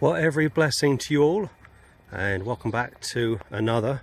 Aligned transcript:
Well, 0.00 0.16
every 0.16 0.48
blessing 0.48 0.98
to 0.98 1.14
you 1.14 1.22
all, 1.22 1.50
and 2.10 2.44
welcome 2.44 2.72
back 2.72 3.00
to 3.12 3.38
another 3.48 4.00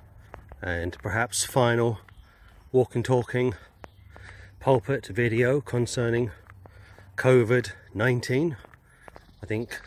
and 0.61 0.97
perhaps 1.03 1.43
final 1.43 1.99
walking 2.71 3.03
talking 3.03 3.55
pulpit 4.61 5.07
video 5.07 5.59
concerning 5.59 6.31
COVID 7.17 7.73
19. 7.93 8.55
I 9.43 9.45
think 9.45 9.81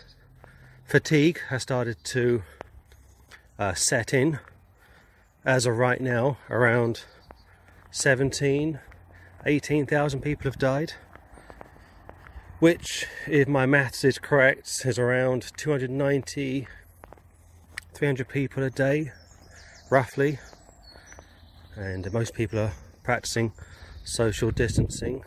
fatigue 0.84 1.40
has 1.48 1.62
started 1.62 1.96
to 2.04 2.42
uh, 3.58 3.72
set 3.72 4.12
in 4.12 4.40
as 5.42 5.64
of 5.64 5.78
right 5.78 6.02
now, 6.02 6.36
around 6.50 7.04
17, 7.92 8.78
18,000 9.46 10.20
people 10.20 10.50
have 10.50 10.58
died 10.58 10.92
which, 12.60 13.06
if 13.26 13.48
my 13.48 13.66
maths 13.66 14.04
is 14.04 14.18
correct, 14.18 14.82
is 14.84 14.98
around 14.98 15.52
290, 15.56 16.68
300 17.92 18.28
people 18.28 18.62
a 18.62 18.70
day, 18.70 19.12
roughly. 19.90 20.38
And 21.76 22.10
most 22.12 22.34
people 22.34 22.58
are 22.58 22.72
practicing 23.02 23.52
social 24.04 24.50
distancing 24.50 25.24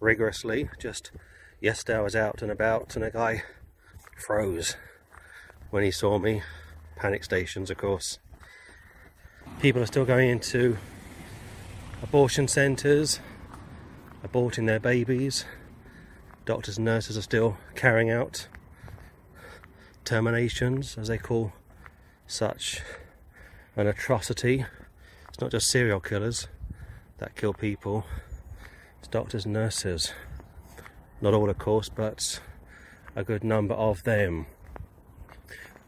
rigorously. 0.00 0.70
Just 0.78 1.10
yesterday 1.60 1.98
I 1.98 2.02
was 2.02 2.16
out 2.16 2.42
and 2.42 2.50
about 2.50 2.96
and 2.96 3.04
a 3.04 3.10
guy 3.10 3.42
froze 4.16 4.76
when 5.70 5.84
he 5.84 5.90
saw 5.90 6.18
me. 6.18 6.42
Panic 6.96 7.24
stations, 7.24 7.70
of 7.70 7.76
course. 7.76 8.18
People 9.60 9.82
are 9.82 9.86
still 9.86 10.06
going 10.06 10.30
into 10.30 10.78
abortion 12.02 12.48
centres, 12.48 13.20
aborting 14.24 14.66
their 14.66 14.80
babies 14.80 15.44
doctors 16.46 16.76
and 16.78 16.84
nurses 16.84 17.18
are 17.18 17.22
still 17.22 17.58
carrying 17.74 18.08
out 18.08 18.46
terminations, 20.04 20.96
as 20.96 21.08
they 21.08 21.18
call 21.18 21.52
such 22.28 22.80
an 23.74 23.88
atrocity. 23.88 24.64
It's 25.28 25.40
not 25.40 25.50
just 25.50 25.68
serial 25.68 25.98
killers 25.98 26.46
that 27.18 27.34
kill 27.34 27.52
people, 27.52 28.06
it's 29.00 29.08
doctors 29.08 29.44
and 29.44 29.54
nurses. 29.54 30.12
Not 31.20 31.34
all, 31.34 31.50
of 31.50 31.58
course, 31.58 31.88
but 31.88 32.40
a 33.16 33.24
good 33.24 33.42
number 33.42 33.74
of 33.74 34.04
them. 34.04 34.46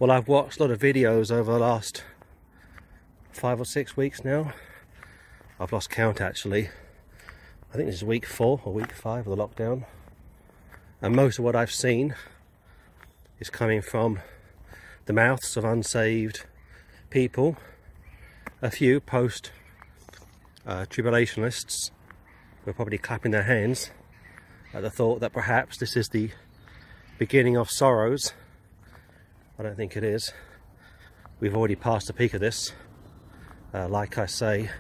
Well, 0.01 0.11
I've 0.11 0.27
watched 0.27 0.59
a 0.59 0.65
lot 0.65 0.73
of 0.73 0.81
videos 0.81 1.31
over 1.31 1.53
the 1.53 1.59
last 1.61 2.03
five 3.31 3.61
or 3.61 3.65
six 3.65 3.97
weeks 3.97 4.25
now. 4.25 4.53
I've 5.61 5.73
lost 5.73 5.91
count 5.91 6.21
actually. 6.21 6.71
I 7.73 7.77
think 7.77 7.87
this 7.87 7.97
is 7.97 8.05
week 8.05 8.27
four 8.27 8.61
or 8.65 8.73
week 8.73 8.93
five 8.93 9.27
of 9.27 9.37
the 9.37 9.47
lockdown 9.47 9.85
and 11.01 11.15
most 11.15 11.39
of 11.39 11.45
what 11.45 11.55
I've 11.55 11.71
seen 11.71 12.15
is 13.39 13.51
coming 13.51 13.83
from 13.83 14.21
the 15.07 15.13
mouths 15.13 15.57
of 15.57 15.65
unsaved 15.65 16.45
people, 17.11 17.57
a 18.61 18.71
few 18.71 19.01
post 19.01 19.53
uh, 20.67 20.85
tribulationists 20.91 21.91
are 22.67 22.73
probably 22.73 22.99
clapping 22.99 23.31
their 23.31 23.45
hands 23.45 23.91
at 24.75 24.83
the 24.83 24.91
thought 24.91 25.21
that 25.21 25.33
perhaps 25.33 25.79
this 25.79 25.97
is 25.97 26.09
the 26.09 26.31
beginning 27.19 27.57
of 27.57 27.71
sorrows. 27.71 28.33
I 29.59 29.63
don't 29.63 29.77
think 29.77 29.97
it 29.97 30.05
is. 30.05 30.33
We've 31.41 31.57
already 31.57 31.77
passed 31.77 32.09
the 32.09 32.13
peak 32.13 32.35
of 32.35 32.41
this, 32.41 32.73
uh, 33.73 33.89
like 33.89 34.19
I 34.19 34.27
say, 34.27 34.71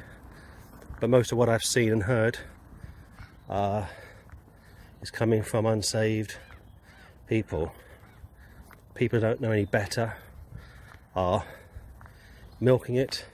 but 1.00 1.08
most 1.08 1.32
of 1.32 1.38
what 1.38 1.48
I've 1.48 1.62
seen 1.62 1.92
and 1.92 2.02
heard 2.02 2.38
uh, 3.48 3.86
is 5.00 5.10
coming 5.10 5.42
from 5.42 5.66
unsaved 5.66 6.36
people. 7.28 7.72
People 8.94 9.20
who 9.20 9.26
don't 9.26 9.40
know 9.40 9.52
any 9.52 9.64
better 9.64 10.14
are 11.14 11.44
milking 12.60 12.96
it, 12.96 13.24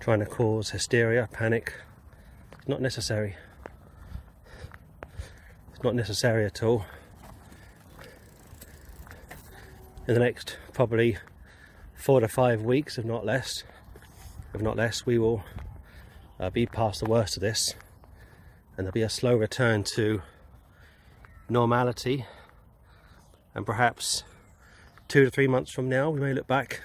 trying 0.00 0.20
to 0.20 0.26
cause 0.26 0.70
hysteria, 0.70 1.28
panic. 1.32 1.74
It's 2.58 2.68
not 2.68 2.80
necessary. 2.80 3.36
It's 5.72 5.82
not 5.82 5.94
necessary 5.94 6.46
at 6.46 6.62
all. 6.62 6.86
In 10.08 10.14
the 10.14 10.20
next 10.20 10.56
probably 10.72 11.18
four 11.94 12.20
to 12.20 12.28
five 12.28 12.62
weeks, 12.62 12.98
if 12.98 13.04
not 13.04 13.26
less, 13.26 13.64
if 14.54 14.60
not 14.60 14.76
less, 14.76 15.04
we 15.06 15.18
will 15.18 15.44
uh, 16.40 16.50
be 16.50 16.66
past 16.66 17.00
the 17.00 17.06
worst 17.06 17.36
of 17.36 17.40
this 17.40 17.74
and 18.76 18.86
there'll 18.86 18.92
be 18.92 19.02
a 19.02 19.08
slow 19.08 19.36
return 19.36 19.84
to 19.84 20.22
normality. 21.48 22.24
And 23.54 23.66
perhaps 23.66 24.24
two 25.08 25.24
to 25.24 25.30
three 25.30 25.46
months 25.46 25.70
from 25.70 25.88
now 25.88 26.08
we 26.08 26.20
may 26.20 26.32
look 26.32 26.46
back 26.46 26.80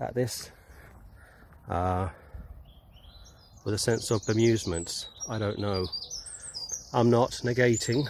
at 0.00 0.14
this 0.14 0.50
uh, 1.68 2.08
with 3.64 3.74
a 3.74 3.78
sense 3.78 4.10
of 4.10 4.22
bemusement 4.22 5.06
I 5.28 5.38
don't 5.38 5.58
know. 5.58 5.86
I'm 6.94 7.10
not 7.10 7.32
negating 7.42 8.08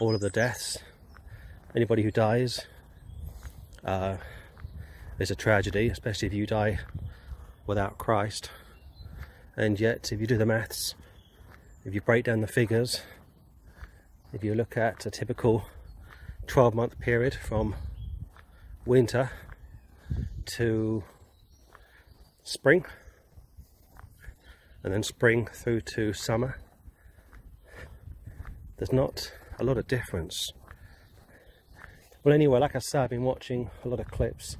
all 0.00 0.14
of 0.14 0.20
the 0.20 0.28
deaths. 0.28 0.76
Anybody 1.74 2.02
who 2.02 2.10
dies 2.10 2.66
uh, 3.84 4.16
is 5.18 5.30
a 5.30 5.36
tragedy 5.36 5.88
especially 5.88 6.26
if 6.26 6.34
you 6.34 6.46
die 6.46 6.80
without 7.66 7.96
Christ. 7.96 8.50
And 9.56 9.80
yet 9.80 10.12
if 10.12 10.20
you 10.20 10.26
do 10.26 10.36
the 10.36 10.46
maths 10.46 10.94
if 11.84 11.94
you 11.94 12.00
break 12.00 12.24
down 12.24 12.40
the 12.40 12.46
figures, 12.46 13.02
if 14.32 14.44
you 14.44 14.54
look 14.54 14.76
at 14.76 15.06
a 15.06 15.10
typical 15.10 15.64
12 16.46 16.74
month 16.74 16.98
period 17.00 17.34
from 17.34 17.74
winter 18.84 19.30
to 20.44 21.02
spring, 22.42 22.84
and 24.82 24.92
then 24.92 25.02
spring 25.02 25.46
through 25.52 25.80
to 25.80 26.12
summer, 26.12 26.58
there's 28.76 28.92
not 28.92 29.32
a 29.58 29.64
lot 29.64 29.78
of 29.78 29.86
difference. 29.86 30.52
Well, 32.22 32.34
anyway, 32.34 32.60
like 32.60 32.76
I 32.76 32.80
said, 32.80 33.02
I've 33.02 33.10
been 33.10 33.24
watching 33.24 33.70
a 33.84 33.88
lot 33.88 34.00
of 34.00 34.10
clips. 34.10 34.58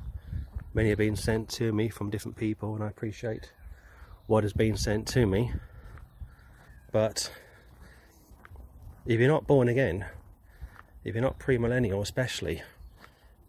Many 0.73 0.89
have 0.91 0.99
been 0.99 1.17
sent 1.17 1.49
to 1.51 1.73
me 1.73 1.91
from 1.91 2.09
different 2.09 2.37
people, 2.37 2.75
and 2.75 2.83
I 2.83 2.89
appreciate 2.89 3.53
what 4.27 4.45
has 4.45 4.53
been 4.53 4.77
sent 4.77 5.07
to 5.09 5.27
me. 5.27 5.53
But 6.93 7.31
if 9.07 9.21
you're 9.21 9.29
not 9.29 9.47
born 9.47 9.69
again, 9.69 10.07
if 11.05 11.15
you're 11.15 11.23
not 11.23 11.39
premillennial, 11.39 12.03
especially, 12.03 12.63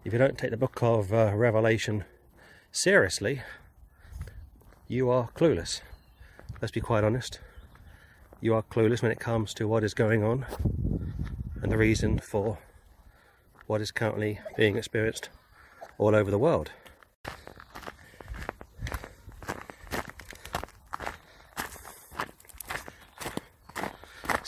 if 0.04 0.14
you 0.14 0.20
don't 0.20 0.38
take 0.38 0.52
the 0.52 0.58
book 0.58 0.84
of 0.84 1.12
uh, 1.12 1.32
Revelation 1.36 2.06
seriously, 2.72 3.42
you 4.88 5.10
are 5.10 5.30
clueless. 5.36 5.82
Let's 6.62 6.72
be 6.72 6.82
quite 6.82 7.04
honest. 7.04 7.40
You 8.42 8.54
are 8.54 8.64
clueless 8.64 9.02
when 9.02 9.12
it 9.12 9.20
comes 9.20 9.54
to 9.56 9.68
what 9.68 9.84
is 9.84 9.94
going 9.94 10.24
on 10.24 10.46
and 11.62 11.72
the 11.72 11.78
reason 11.78 12.20
for 12.20 12.60
what 13.68 13.82
is 13.82 13.92
currently 13.92 14.40
being 14.56 14.78
experienced 14.78 15.30
all 15.98 16.16
over 16.16 16.30
the 16.30 16.38
world. 16.38 16.72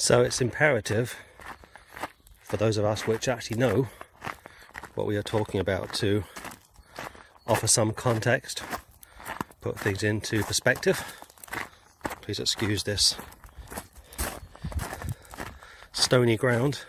So 0.04 0.22
it's 0.22 0.42
imperative 0.42 1.16
for 2.42 2.58
those 2.58 2.76
of 2.76 2.84
us 2.84 3.08
which 3.08 3.30
actually 3.30 3.56
know 3.56 3.88
what 4.96 5.08
we 5.08 5.16
are 5.16 5.24
talking 5.24 5.62
about 5.62 5.94
to 5.94 6.26
offer 7.48 7.68
some 7.68 7.94
context, 7.94 8.64
put 9.62 9.80
things 9.80 10.04
into 10.04 10.44
perspective. 10.44 11.02
Please 12.20 12.38
excuse 12.38 12.84
this 12.84 13.16
stony 15.94 16.36
ground. 16.36 16.84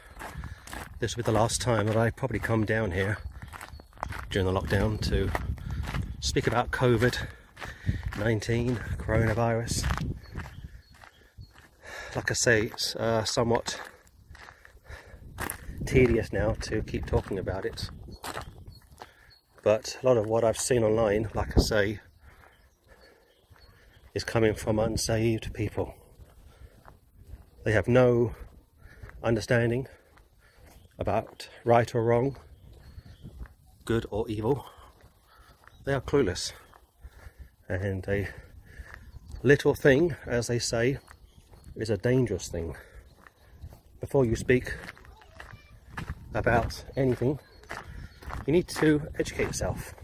This 0.99 1.15
will 1.15 1.23
be 1.23 1.27
the 1.27 1.39
last 1.39 1.61
time 1.61 1.87
that 1.87 1.97
I 1.97 2.11
probably 2.11 2.41
come 2.41 2.65
down 2.65 2.91
here 2.91 3.19
during 4.29 4.53
the 4.53 4.61
lockdown 4.61 5.01
to 5.03 5.31
speak 6.19 6.49
about 6.49 6.73
COVID 6.73 7.17
19, 8.19 8.75
coronavirus 8.99 10.14
like 12.15 12.31
I 12.31 12.35
say, 12.35 12.63
it's 12.67 12.95
uh, 12.97 13.25
somewhat 13.25 13.81
tedious 15.85 16.33
now 16.33 16.53
to 16.63 16.83
keep 16.83 17.07
talking 17.07 17.39
about 17.39 17.65
it. 17.65 17.91
But 19.65 19.99
a 20.03 20.07
lot 20.07 20.17
of 20.17 20.27
what 20.27 20.45
I've 20.45 20.59
seen 20.59 20.85
online, 20.85 21.29
like 21.35 21.59
I 21.59 21.61
say, 21.61 22.01
is 24.15 24.23
coming 24.23 24.55
from 24.55 24.79
unsaved 24.79 25.53
people. 25.55 25.95
They 27.65 27.73
have 27.73 27.89
no 27.89 28.35
understanding 29.23 29.89
about 30.99 31.49
right 31.65 31.93
or 31.95 32.05
wrong, 32.05 32.37
good 33.85 34.07
or 34.11 34.29
evil. 34.29 34.67
They 35.85 35.95
are 35.95 36.01
clueless. 36.01 36.53
And 37.69 38.07
a 38.07 38.29
little 39.43 39.75
thing, 39.75 40.15
as 40.27 40.47
they 40.47 40.59
say, 40.59 40.99
is 41.77 41.91
a 41.91 41.97
dangerous 41.97 42.49
thing. 42.49 42.77
Before 44.01 44.25
you 44.25 44.37
speak 44.37 44.75
about 46.35 46.85
anything, 46.97 47.39
you 48.47 48.53
need 48.53 48.69
to 48.69 49.03
educate 49.19 49.47
yourself. 49.47 49.95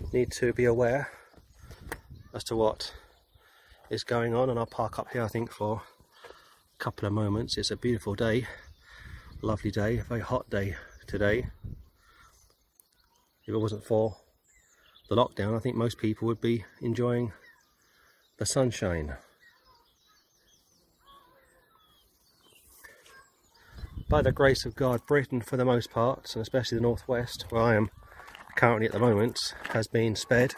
You 0.00 0.08
need 0.12 0.32
to 0.32 0.52
be 0.52 0.64
aware 0.64 1.10
as 2.34 2.44
to 2.44 2.56
what 2.56 2.92
is 3.88 4.04
going 4.04 4.34
on, 4.34 4.50
and 4.50 4.58
I'll 4.58 4.66
park 4.66 4.98
up 4.98 5.10
here, 5.12 5.22
I 5.22 5.28
think, 5.28 5.50
for 5.50 5.82
a 6.28 6.78
couple 6.78 7.06
of 7.06 7.12
moments. 7.12 7.56
It's 7.56 7.70
a 7.70 7.76
beautiful 7.76 8.14
day, 8.14 8.46
lovely 9.42 9.70
day, 9.70 9.98
a 9.98 10.04
very 10.04 10.20
hot 10.20 10.50
day 10.50 10.76
today. 11.06 11.46
If 13.46 13.54
it 13.54 13.58
wasn't 13.58 13.84
for 13.84 14.16
the 15.08 15.16
lockdown, 15.16 15.56
I 15.56 15.60
think 15.60 15.74
most 15.74 15.98
people 15.98 16.26
would 16.28 16.40
be 16.40 16.64
enjoying 16.80 17.32
the 18.38 18.46
sunshine. 18.46 19.16
By 24.10 24.22
the 24.22 24.32
grace 24.32 24.66
of 24.66 24.74
God, 24.74 25.06
Britain, 25.06 25.40
for 25.40 25.56
the 25.56 25.64
most 25.64 25.92
part, 25.92 26.34
and 26.34 26.42
especially 26.42 26.78
the 26.78 26.82
northwest, 26.82 27.46
where 27.50 27.62
I 27.62 27.76
am 27.76 27.90
currently 28.56 28.86
at 28.86 28.92
the 28.92 28.98
moment, 28.98 29.54
has 29.68 29.86
been 29.86 30.16
spared 30.16 30.56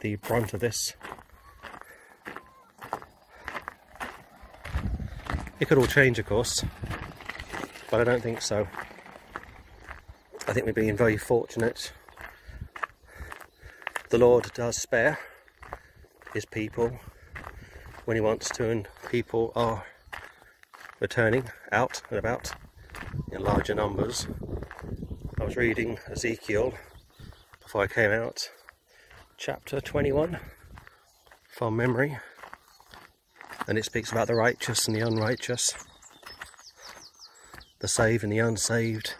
the 0.00 0.16
brunt 0.16 0.54
of 0.54 0.60
this. 0.60 0.94
It 5.60 5.68
could 5.68 5.76
all 5.76 5.86
change, 5.86 6.18
of 6.18 6.24
course, 6.24 6.64
but 7.90 8.00
I 8.00 8.04
don't 8.04 8.22
think 8.22 8.40
so. 8.40 8.68
I 10.48 10.54
think 10.54 10.64
we've 10.64 10.74
been 10.74 10.96
very 10.96 11.18
fortunate 11.18 11.92
the 14.08 14.16
Lord 14.16 14.50
does 14.54 14.78
spare 14.78 15.18
his 16.32 16.46
people 16.46 17.00
when 18.06 18.16
he 18.16 18.22
wants 18.22 18.48
to, 18.50 18.70
and 18.70 18.88
people 19.10 19.52
are 19.54 19.84
returning 21.00 21.44
out 21.72 22.02
and 22.10 22.18
about 22.18 22.52
in 23.32 23.42
larger 23.42 23.74
numbers. 23.74 24.26
I 25.40 25.44
was 25.44 25.56
reading 25.56 25.98
Ezekiel 26.10 26.74
before 27.62 27.82
I 27.82 27.86
came 27.86 28.10
out, 28.10 28.50
chapter 29.36 29.80
21 29.80 30.38
from 31.48 31.76
memory, 31.76 32.18
and 33.66 33.76
it 33.76 33.84
speaks 33.84 34.12
about 34.12 34.28
the 34.28 34.34
righteous 34.34 34.86
and 34.86 34.96
the 34.96 35.00
unrighteous, 35.00 35.74
the 37.80 37.88
saved 37.88 38.22
and 38.22 38.32
the 38.32 38.38
unsaved, 38.38 39.14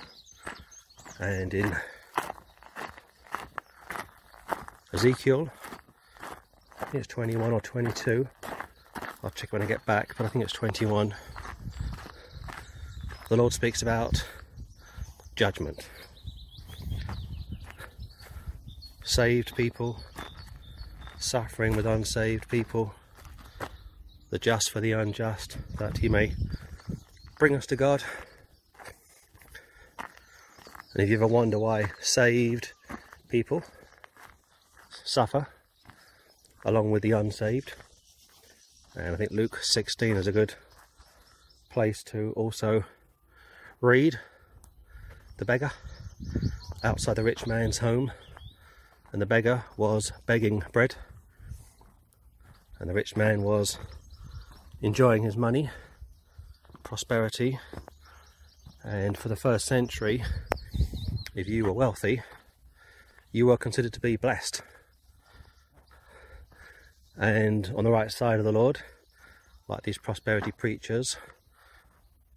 and 1.19 1.53
in 1.53 1.77
Ezekiel. 4.93 5.51
I 6.81 6.85
think 6.85 6.95
it's 6.95 7.07
21 7.09 7.53
or 7.53 7.61
22. 7.61 8.29
I'll 9.23 9.31
check 9.31 9.53
when 9.53 9.63
I 9.63 9.67
get 9.67 9.85
back, 9.87 10.15
but 10.17 10.27
I 10.27 10.29
think 10.29 10.45
it's 10.45 10.53
21. 10.53 11.15
The 13.35 13.41
Lord 13.41 13.53
speaks 13.53 13.83
about 13.83 14.25
judgment. 15.35 15.89
Saved 19.03 19.57
people 19.57 19.99
suffering 21.19 21.75
with 21.75 21.85
unsaved 21.85 22.49
people, 22.49 22.95
the 24.31 24.39
just 24.39 24.71
for 24.71 24.79
the 24.79 24.93
unjust, 24.93 25.57
that 25.81 25.99
He 25.99 26.09
may 26.09 26.35
bring 27.41 27.57
us 27.57 27.67
to 27.67 27.75
God. 27.75 28.05
And 29.99 31.03
if 31.03 31.09
you 31.09 31.17
ever 31.17 31.27
wonder 31.27 31.59
why 31.59 31.91
saved 32.01 32.73
people 33.29 33.65
suffer 35.03 35.49
along 36.65 36.93
with 36.93 37.03
the 37.03 37.11
unsaved. 37.11 37.75
And 38.95 39.13
I 39.13 39.17
think 39.17 39.33
Luke 39.33 39.59
16 39.61 40.17
is 40.17 40.29
a 40.29 40.33
good 40.33 40.55
place 41.73 42.05
to 42.05 42.33
also 42.37 42.85
read 43.85 44.19
the 45.37 45.45
beggar 45.45 45.71
outside 46.83 47.17
the 47.17 47.23
rich 47.23 47.47
man's 47.47 47.79
home. 47.79 48.11
And 49.13 49.23
the 49.23 49.27
beggar 49.27 49.65
was 49.77 50.13
begging 50.27 50.63
bread. 50.73 50.97
And 52.81 52.91
the 52.91 52.95
rich 52.95 53.17
man 53.17 53.43
was 53.43 53.79
enjoying 54.83 55.23
his 55.23 55.37
money, 55.37 55.71
prosperity. 56.83 57.59
And 58.83 59.17
for 59.17 59.29
the 59.29 59.37
first 59.37 59.67
century, 59.67 60.25
if 61.35 61.47
you 61.47 61.65
were 61.65 61.73
wealthy, 61.73 62.23
you 63.31 63.47
were 63.47 63.57
considered 63.57 63.93
to 63.93 64.01
be 64.01 64.17
blessed 64.17 64.63
and 67.17 67.73
on 67.77 67.85
the 67.85 67.91
right 67.91 68.11
side 68.11 68.39
of 68.39 68.45
the 68.45 68.53
Lord, 68.53 68.81
like 69.69 69.83
these 69.83 69.99
prosperity 69.99 70.53
preachers, 70.53 71.17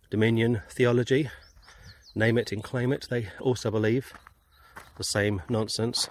dominion 0.09 0.61
theology, 0.69 1.29
name 2.15 2.37
it 2.37 2.51
and 2.51 2.63
claim 2.63 2.91
it, 2.91 3.07
they 3.09 3.29
also 3.39 3.71
believe 3.71 4.13
the 4.97 5.03
same 5.03 5.41
nonsense. 5.49 6.09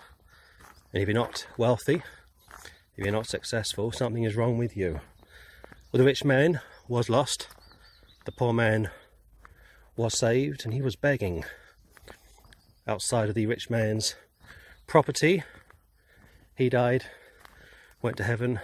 And 0.92 1.02
if 1.02 1.08
you're 1.08 1.14
not 1.14 1.46
wealthy, 1.56 2.02
if 2.96 3.04
you're 3.04 3.12
not 3.12 3.26
successful, 3.26 3.92
something 3.92 4.24
is 4.24 4.36
wrong 4.36 4.58
with 4.58 4.76
you. 4.76 5.00
Well, 5.92 5.98
the 5.98 6.04
rich 6.04 6.24
man 6.24 6.60
was 6.88 7.10
lost, 7.10 7.48
the 8.24 8.32
poor 8.32 8.52
man 8.52 8.90
was 9.96 10.18
saved, 10.18 10.64
and 10.64 10.74
he 10.74 10.82
was 10.82 10.96
begging 10.96 11.44
outside 12.86 13.28
of 13.28 13.34
the 13.34 13.46
rich 13.46 13.70
man's 13.70 14.14
property. 14.86 15.42
He 16.54 16.68
died 16.68 17.06
went 18.06 18.16
to 18.16 18.22
heaven, 18.22 18.60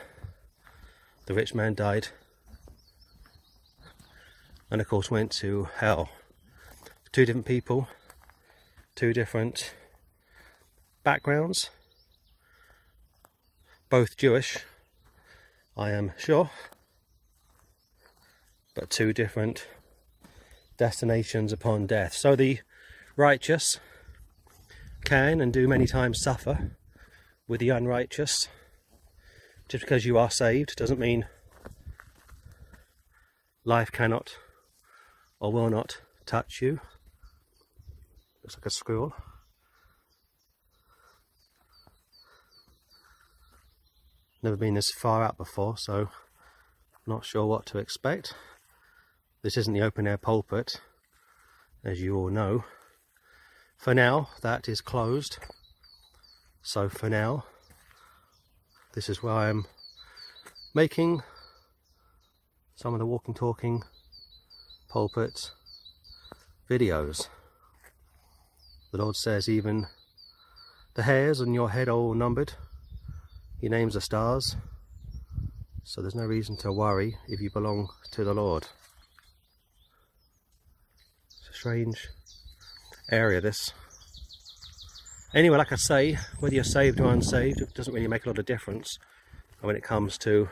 the 1.26 1.34
rich 1.34 1.52
man 1.52 1.74
died, 1.74 2.06
and 4.72 4.80
of 4.80 4.88
course 4.88 5.10
went 5.10 5.30
to 5.30 5.68
hell. 5.76 6.08
Two 7.12 7.26
different 7.26 7.44
people, 7.44 7.88
two 8.94 9.12
different 9.12 9.74
backgrounds, 11.04 11.68
both 13.90 14.16
Jewish, 14.16 14.60
I 15.76 15.90
am 15.90 16.12
sure, 16.16 16.48
but 18.74 18.88
two 18.88 19.12
different 19.12 19.68
destinations 20.78 21.52
upon 21.52 21.86
death. 21.86 22.14
So 22.14 22.34
the 22.34 22.60
righteous 23.14 23.78
can 25.04 25.42
and 25.42 25.52
do 25.52 25.68
many 25.68 25.86
times 25.86 26.22
suffer 26.22 26.78
with 27.46 27.60
the 27.60 27.68
unrighteous 27.68 28.48
just 29.68 29.84
because 29.84 30.06
you 30.06 30.16
are 30.16 30.30
saved 30.30 30.76
doesn't 30.76 30.98
mean 30.98 31.26
life 33.66 33.92
cannot 33.92 34.38
or 35.42 35.50
will 35.50 35.68
not 35.68 36.00
touch 36.24 36.62
you. 36.62 36.78
Looks 38.44 38.56
like 38.56 38.66
a 38.66 38.70
squirrel. 38.70 39.12
Never 44.40 44.56
been 44.56 44.74
this 44.74 44.92
far 44.92 45.24
out 45.24 45.36
before, 45.36 45.76
so 45.76 46.10
not 47.08 47.24
sure 47.24 47.44
what 47.44 47.66
to 47.66 47.78
expect. 47.78 48.34
This 49.42 49.56
isn't 49.56 49.74
the 49.74 49.82
open 49.82 50.06
air 50.06 50.16
pulpit, 50.16 50.80
as 51.84 52.00
you 52.00 52.16
all 52.16 52.30
know. 52.30 52.62
For 53.76 53.94
now, 53.94 54.28
that 54.42 54.68
is 54.68 54.80
closed. 54.80 55.38
So 56.62 56.88
for 56.88 57.10
now, 57.10 57.46
this 58.94 59.08
is 59.08 59.24
where 59.24 59.34
I 59.34 59.48
am 59.48 59.64
making 60.72 61.22
some 62.76 62.94
of 62.94 63.00
the 63.00 63.06
walking 63.06 63.34
talking 63.34 63.82
pulpit 64.92 65.52
videos. 66.68 67.28
The 68.90 68.98
Lord 68.98 69.16
says 69.16 69.48
even 69.48 69.86
the 70.92 71.04
hairs 71.04 71.40
on 71.40 71.54
your 71.54 71.70
head 71.70 71.88
are 71.88 71.92
all 71.92 72.12
numbered. 72.12 72.52
He 73.58 73.70
names 73.70 73.94
the 73.94 74.02
stars. 74.02 74.54
So 75.82 76.02
there's 76.02 76.14
no 76.14 76.26
reason 76.26 76.58
to 76.58 76.70
worry 76.70 77.16
if 77.26 77.40
you 77.40 77.50
belong 77.50 77.88
to 78.10 78.22
the 78.22 78.34
Lord. 78.34 78.68
It's 81.28 81.48
a 81.48 81.54
strange 81.54 82.08
area 83.10 83.40
this. 83.40 83.72
Anyway, 85.34 85.56
like 85.56 85.72
I 85.72 85.76
say, 85.76 86.18
whether 86.40 86.54
you're 86.54 86.64
saved 86.64 87.00
or 87.00 87.10
unsaved, 87.10 87.62
it 87.62 87.74
doesn't 87.74 87.94
really 87.94 88.08
make 88.08 88.26
a 88.26 88.28
lot 88.28 88.38
of 88.38 88.44
difference 88.44 88.98
when 89.62 89.74
it 89.74 89.82
comes 89.82 90.18
to 90.18 90.50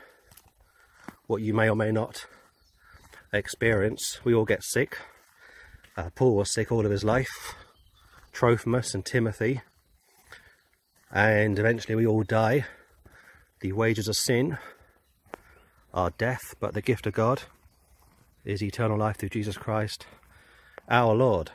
what 1.27 1.43
you 1.43 1.53
may 1.53 1.69
or 1.69 1.77
may 1.77 1.93
not 1.93 2.25
experience. 3.33 4.21
We 4.25 4.35
all 4.35 4.45
get 4.45 4.63
sick. 4.63 4.99
Uh, 5.97 6.11
Paul 6.15 6.37
was 6.37 6.53
sick 6.53 6.73
all 6.73 6.85
of 6.85 6.91
his 6.91 7.05
life, 7.05 7.55
Trophimus 8.33 8.95
and 8.95 9.05
Timothy, 9.05 9.61
and 11.13 11.59
eventually 11.59 11.95
we 11.95 12.07
all 12.07 12.23
die. 12.23 12.65
The 13.61 13.73
wages 13.73 14.09
of 14.09 14.17
sin 14.17 14.59
are 15.93 16.11
death, 16.11 16.55
but 16.61 16.75
the 16.75 16.81
gift 16.81 17.07
of 17.07 17.13
God 17.13 17.43
is 18.45 18.63
eternal 18.63 18.97
life 18.97 19.17
through 19.17 19.31
Jesus 19.31 19.57
Christ, 19.57 20.07
our 20.89 21.15
Lord. 21.15 21.51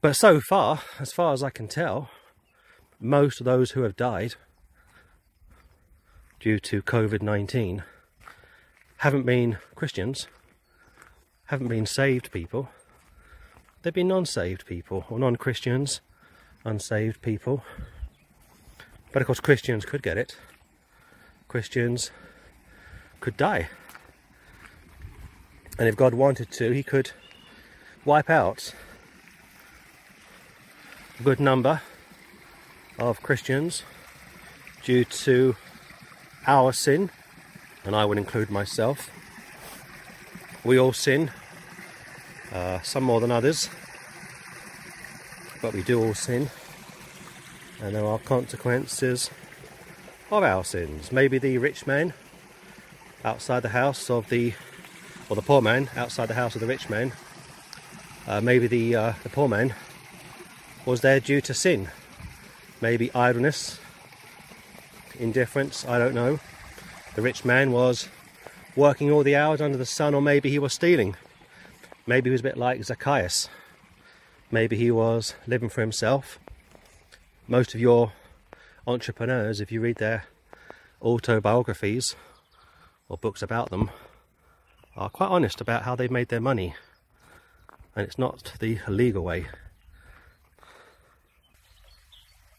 But 0.00 0.14
so 0.14 0.40
far, 0.40 0.82
as 1.00 1.12
far 1.12 1.32
as 1.32 1.42
I 1.42 1.50
can 1.50 1.68
tell, 1.68 2.10
most 3.00 3.40
of 3.40 3.44
those 3.44 3.72
who 3.72 3.82
have 3.82 3.96
died 3.96 4.34
due 6.40 6.58
to 6.60 6.82
COVID 6.82 7.22
19 7.22 7.82
haven't 9.04 9.26
been 9.26 9.58
Christians, 9.74 10.28
haven't 11.48 11.68
been 11.68 11.84
saved 11.84 12.32
people. 12.32 12.70
They've 13.82 13.92
been 13.92 14.08
non-saved 14.08 14.64
people 14.64 15.04
or 15.10 15.18
non-Christians, 15.18 16.00
unsaved 16.64 17.20
people. 17.20 17.62
But 19.12 19.20
of 19.20 19.26
course 19.26 19.40
Christians 19.40 19.84
could 19.84 20.02
get 20.02 20.16
it. 20.16 20.38
Christians 21.48 22.12
could 23.20 23.36
die. 23.36 23.68
And 25.78 25.86
if 25.86 25.96
God 25.96 26.14
wanted 26.14 26.50
to, 26.52 26.70
he 26.70 26.82
could 26.82 27.10
wipe 28.06 28.30
out 28.30 28.72
a 31.20 31.22
good 31.22 31.40
number 31.40 31.82
of 32.98 33.22
Christians 33.22 33.82
due 34.82 35.04
to 35.04 35.56
our 36.46 36.72
sin, 36.72 37.10
and 37.84 37.94
I 37.94 38.04
would 38.04 38.18
include 38.18 38.50
myself. 38.50 39.10
We 40.64 40.78
all 40.78 40.92
sin, 40.92 41.30
uh, 42.52 42.80
some 42.80 43.04
more 43.04 43.20
than 43.20 43.30
others, 43.30 43.68
but 45.60 45.74
we 45.74 45.82
do 45.82 46.02
all 46.02 46.14
sin, 46.14 46.50
and 47.82 47.94
there 47.94 48.06
are 48.06 48.18
consequences 48.18 49.30
of 50.30 50.42
our 50.42 50.64
sins. 50.64 51.12
Maybe 51.12 51.38
the 51.38 51.58
rich 51.58 51.86
man 51.86 52.14
outside 53.24 53.60
the 53.60 53.70
house 53.70 54.10
of 54.10 54.28
the, 54.28 54.54
or 55.28 55.36
the 55.36 55.42
poor 55.42 55.60
man 55.60 55.90
outside 55.96 56.26
the 56.26 56.34
house 56.34 56.54
of 56.54 56.60
the 56.60 56.66
rich 56.66 56.88
man, 56.88 57.12
uh, 58.26 58.40
maybe 58.40 58.66
the, 58.66 58.96
uh, 58.96 59.12
the 59.22 59.28
poor 59.28 59.48
man 59.48 59.74
was 60.86 61.02
there 61.02 61.20
due 61.20 61.40
to 61.42 61.54
sin. 61.54 61.88
Maybe 62.80 63.12
idleness, 63.14 63.78
indifference, 65.18 65.86
I 65.86 65.98
don't 65.98 66.14
know. 66.14 66.40
The 67.14 67.22
rich 67.22 67.44
man 67.44 67.70
was 67.70 68.08
working 68.74 69.10
all 69.10 69.22
the 69.22 69.36
hours 69.36 69.60
under 69.60 69.78
the 69.78 69.86
sun, 69.86 70.14
or 70.14 70.20
maybe 70.20 70.50
he 70.50 70.58
was 70.58 70.72
stealing. 70.72 71.14
Maybe 72.06 72.28
he 72.28 72.32
was 72.32 72.40
a 72.40 72.44
bit 72.44 72.56
like 72.56 72.82
Zacchaeus. 72.82 73.48
Maybe 74.50 74.76
he 74.76 74.90
was 74.90 75.34
living 75.46 75.68
for 75.68 75.80
himself. 75.80 76.40
Most 77.46 77.72
of 77.72 77.80
your 77.80 78.12
entrepreneurs, 78.86 79.60
if 79.60 79.70
you 79.70 79.80
read 79.80 79.96
their 79.96 80.24
autobiographies 81.00 82.16
or 83.08 83.16
books 83.16 83.42
about 83.42 83.70
them, 83.70 83.90
are 84.96 85.08
quite 85.08 85.30
honest 85.30 85.60
about 85.60 85.84
how 85.84 85.94
they've 85.94 86.10
made 86.10 86.28
their 86.28 86.40
money. 86.40 86.74
And 87.94 88.04
it's 88.04 88.18
not 88.18 88.54
the 88.58 88.80
legal 88.88 89.22
way. 89.22 89.46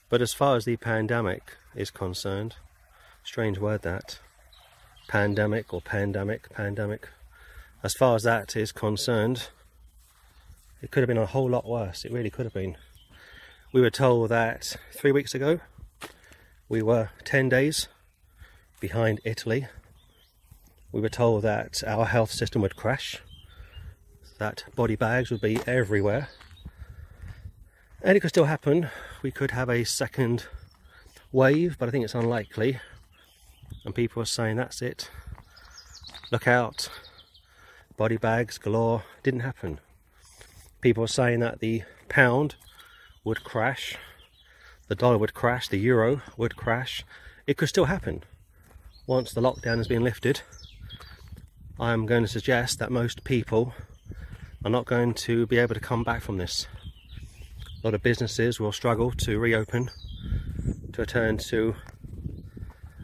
But 0.07 0.21
as 0.21 0.33
far 0.33 0.55
as 0.55 0.63
the 0.63 0.77
pandemic 0.77 1.57
is 1.75 1.91
concerned, 1.91 2.55
strange 3.23 3.59
word 3.59 3.81
that, 3.81 4.19
pandemic 5.07 5.73
or 5.73 5.81
pandemic, 5.81 6.49
pandemic, 6.49 7.09
as 7.83 7.93
far 7.93 8.15
as 8.15 8.23
that 8.23 8.55
is 8.55 8.71
concerned, 8.71 9.49
it 10.81 10.91
could 10.91 11.01
have 11.01 11.07
been 11.07 11.17
a 11.17 11.25
whole 11.25 11.49
lot 11.49 11.67
worse. 11.67 12.05
It 12.05 12.11
really 12.11 12.29
could 12.29 12.45
have 12.45 12.53
been. 12.53 12.77
We 13.71 13.81
were 13.81 13.89
told 13.89 14.29
that 14.29 14.75
three 14.93 15.11
weeks 15.11 15.33
ago 15.35 15.59
we 16.67 16.81
were 16.81 17.09
10 17.23 17.49
days 17.49 17.87
behind 18.79 19.21
Italy. 19.23 19.67
We 20.91 21.01
were 21.01 21.09
told 21.09 21.43
that 21.43 21.83
our 21.85 22.05
health 22.05 22.31
system 22.31 22.61
would 22.61 22.75
crash, 22.75 23.21
that 24.39 24.63
body 24.75 24.95
bags 24.95 25.29
would 25.29 25.41
be 25.41 25.59
everywhere. 25.67 26.29
And 28.01 28.17
it 28.17 28.21
could 28.21 28.29
still 28.29 28.45
happen. 28.45 28.89
We 29.21 29.31
could 29.31 29.51
have 29.51 29.69
a 29.69 29.83
second 29.83 30.45
wave, 31.31 31.77
but 31.77 31.89
I 31.89 31.91
think 31.91 32.03
it's 32.03 32.15
unlikely. 32.15 32.79
And 33.83 33.93
people 33.93 34.21
are 34.21 34.25
saying 34.25 34.55
that's 34.55 34.81
it. 34.81 35.09
Look 36.31 36.47
out. 36.47 36.89
Body 37.97 38.17
bags 38.17 38.57
galore. 38.57 39.03
Didn't 39.23 39.41
happen. 39.41 39.79
People 40.81 41.03
are 41.03 41.07
saying 41.07 41.39
that 41.39 41.59
the 41.59 41.83
pound 42.09 42.55
would 43.23 43.43
crash 43.43 43.97
the 44.87 44.95
dollar 44.95 45.17
would 45.17 45.33
crash, 45.33 45.67
the 45.67 45.77
euro 45.77 46.21
would 46.37 46.55
crash. 46.55 47.03
It 47.47 47.57
could 47.57 47.69
still 47.69 47.85
happen 47.85 48.23
once 49.07 49.33
the 49.33 49.41
lockdown 49.41 49.77
has 49.77 49.87
been 49.87 50.03
lifted. 50.03 50.41
I'm 51.79 52.05
going 52.05 52.23
to 52.23 52.27
suggest 52.27 52.79
that 52.79 52.91
most 52.91 53.23
people 53.23 53.73
are 54.63 54.69
not 54.69 54.85
going 54.85 55.13
to 55.15 55.45
be 55.47 55.57
able 55.57 55.73
to 55.73 55.79
come 55.79 56.03
back 56.03 56.21
from 56.21 56.37
this. 56.37 56.67
A 57.83 57.87
lot 57.87 57.93
of 57.93 58.03
businesses 58.03 58.59
will 58.59 58.71
struggle 58.71 59.11
to 59.11 59.39
reopen, 59.39 59.89
to 60.93 61.01
return 61.01 61.37
to 61.37 61.75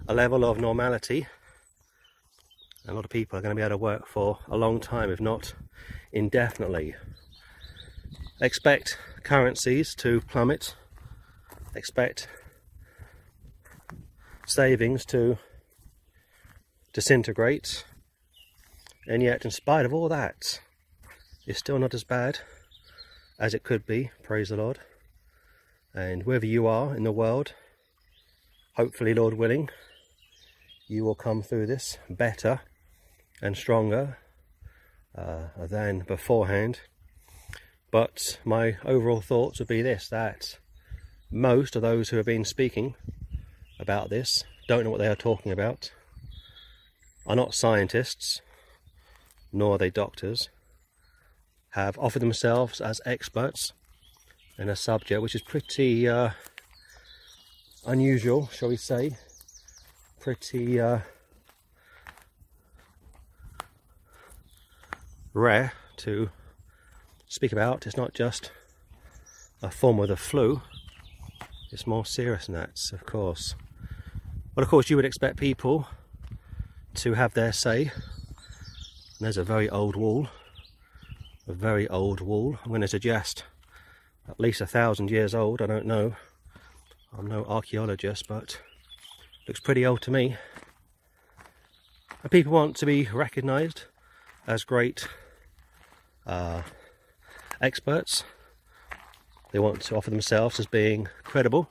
a 0.07 0.13
level 0.13 0.43
of 0.43 0.59
normality. 0.59 1.27
A 2.87 2.93
lot 2.93 3.05
of 3.05 3.11
people 3.11 3.37
are 3.37 3.41
going 3.41 3.55
to 3.55 3.59
be 3.59 3.63
able 3.63 3.71
to 3.71 3.77
work 3.77 4.07
for 4.07 4.39
a 4.47 4.57
long 4.57 4.79
time, 4.79 5.11
if 5.11 5.21
not 5.21 5.53
indefinitely. 6.11 6.95
Expect 8.41 8.97
currencies 9.23 9.93
to 9.95 10.21
plummet 10.21 10.75
expect 11.75 12.27
savings 14.45 15.05
to 15.05 15.37
disintegrate 16.93 17.85
and 19.07 19.23
yet 19.23 19.45
in 19.45 19.51
spite 19.51 19.85
of 19.85 19.93
all 19.93 20.09
that 20.09 20.59
it's 21.47 21.59
still 21.59 21.79
not 21.79 21.93
as 21.93 22.03
bad 22.03 22.39
as 23.39 23.53
it 23.53 23.63
could 23.63 23.85
be 23.85 24.11
praise 24.21 24.49
the 24.49 24.57
lord 24.57 24.79
and 25.93 26.23
wherever 26.23 26.45
you 26.45 26.67
are 26.67 26.95
in 26.95 27.03
the 27.03 27.11
world 27.11 27.53
hopefully 28.75 29.13
lord 29.13 29.35
willing 29.35 29.69
you 30.91 31.05
will 31.05 31.15
come 31.15 31.41
through 31.41 31.65
this 31.65 31.97
better 32.09 32.59
and 33.41 33.55
stronger 33.55 34.17
uh, 35.17 35.43
than 35.57 35.99
beforehand. 35.99 36.81
But 37.91 38.39
my 38.43 38.75
overall 38.83 39.21
thoughts 39.21 39.59
would 39.59 39.69
be 39.69 39.81
this 39.81 40.09
that 40.09 40.59
most 41.31 41.77
of 41.77 41.81
those 41.81 42.09
who 42.09 42.17
have 42.17 42.25
been 42.25 42.43
speaking 42.43 42.95
about 43.79 44.09
this 44.09 44.43
don't 44.67 44.83
know 44.83 44.89
what 44.89 44.99
they 44.99 45.07
are 45.07 45.15
talking 45.15 45.53
about, 45.53 45.93
are 47.25 47.37
not 47.37 47.55
scientists, 47.55 48.41
nor 49.53 49.75
are 49.75 49.77
they 49.77 49.89
doctors, 49.89 50.49
have 51.69 51.97
offered 51.99 52.21
themselves 52.21 52.81
as 52.81 52.99
experts 53.05 53.71
in 54.57 54.67
a 54.67 54.75
subject 54.75 55.21
which 55.21 55.35
is 55.35 55.41
pretty 55.41 56.07
uh, 56.07 56.31
unusual, 57.85 58.49
shall 58.51 58.69
we 58.69 58.75
say, 58.75 59.11
pretty 60.21 60.79
uh, 60.79 60.99
rare 65.33 65.73
to 65.97 66.29
speak 67.27 67.51
about. 67.51 67.87
It's 67.87 67.97
not 67.97 68.13
just 68.13 68.51
a 69.63 69.71
form 69.71 69.99
of 69.99 70.09
the 70.09 70.15
flu, 70.15 70.61
it's 71.71 71.87
more 71.87 72.05
serious 72.05 72.45
than 72.45 72.55
that, 72.55 72.91
of 72.93 73.05
course. 73.05 73.55
But 74.53 74.63
of 74.63 74.69
course, 74.69 74.89
you 74.91 74.95
would 74.95 75.05
expect 75.05 75.37
people 75.37 75.87
to 76.95 77.13
have 77.13 77.33
their 77.33 77.51
say. 77.51 77.83
And 77.83 79.21
there's 79.21 79.37
a 79.37 79.43
very 79.43 79.69
old 79.69 79.95
wall, 79.95 80.27
a 81.47 81.53
very 81.53 81.87
old 81.87 82.21
wall. 82.21 82.59
I'm 82.63 82.69
going 82.69 82.81
to 82.81 82.87
suggest 82.87 83.45
at 84.29 84.39
least 84.39 84.61
a 84.61 84.67
thousand 84.67 85.09
years 85.09 85.33
old. 85.33 85.61
I 85.61 85.65
don't 85.65 85.85
know. 85.85 86.15
I'm 87.17 87.25
no 87.25 87.43
archaeologist, 87.45 88.27
but 88.27 88.59
looks 89.51 89.59
pretty 89.59 89.85
old 89.85 90.01
to 90.01 90.09
me. 90.09 90.37
And 92.23 92.31
people 92.31 92.53
want 92.53 92.77
to 92.77 92.85
be 92.85 93.09
recognised 93.11 93.83
as 94.47 94.63
great 94.63 95.09
uh, 96.25 96.61
experts 97.59 98.23
they 99.51 99.59
want 99.59 99.81
to 99.81 99.97
offer 99.97 100.09
themselves 100.09 100.57
as 100.57 100.67
being 100.67 101.09
credible 101.25 101.69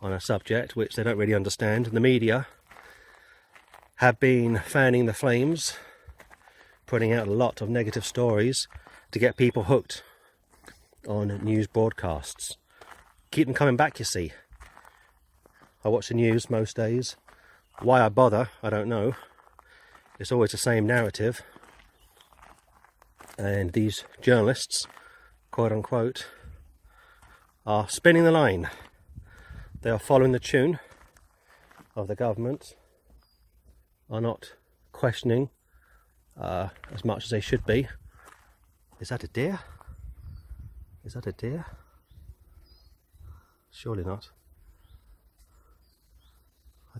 on 0.00 0.10
a 0.10 0.18
subject 0.22 0.74
which 0.74 0.96
they 0.96 1.02
don't 1.02 1.18
really 1.18 1.34
understand. 1.34 1.86
And 1.86 1.94
The 1.94 2.00
media 2.00 2.46
have 3.96 4.18
been 4.18 4.58
fanning 4.64 5.04
the 5.04 5.12
flames, 5.12 5.76
putting 6.86 7.12
out 7.12 7.28
a 7.28 7.30
lot 7.30 7.60
of 7.60 7.68
negative 7.68 8.06
stories 8.06 8.68
to 9.10 9.18
get 9.18 9.36
people 9.36 9.64
hooked 9.64 10.02
on 11.06 11.28
news 11.44 11.66
broadcasts. 11.66 12.56
Keep 13.32 13.48
them 13.48 13.54
coming 13.54 13.76
back, 13.76 13.98
you 13.98 14.06
see. 14.06 14.32
I 15.86 15.88
watch 15.88 16.08
the 16.08 16.14
news 16.14 16.50
most 16.50 16.74
days. 16.74 17.14
Why 17.80 18.04
I 18.04 18.08
bother, 18.08 18.50
I 18.60 18.70
don't 18.70 18.88
know. 18.88 19.14
It's 20.18 20.32
always 20.32 20.50
the 20.50 20.56
same 20.56 20.84
narrative. 20.84 21.42
And 23.38 23.72
these 23.72 24.02
journalists, 24.20 24.88
quote 25.52 25.70
unquote, 25.70 26.26
are 27.64 27.88
spinning 27.88 28.24
the 28.24 28.32
line. 28.32 28.68
They 29.82 29.90
are 29.90 30.00
following 30.00 30.32
the 30.32 30.40
tune 30.40 30.80
of 31.94 32.08
the 32.08 32.16
government, 32.16 32.74
are 34.10 34.20
not 34.20 34.54
questioning 34.90 35.50
uh, 36.36 36.70
as 36.92 37.04
much 37.04 37.26
as 37.26 37.30
they 37.30 37.40
should 37.40 37.64
be. 37.64 37.86
Is 38.98 39.10
that 39.10 39.22
a 39.22 39.28
deer? 39.28 39.60
Is 41.04 41.12
that 41.12 41.28
a 41.28 41.32
deer? 41.32 41.64
Surely 43.70 44.02
not. 44.02 44.30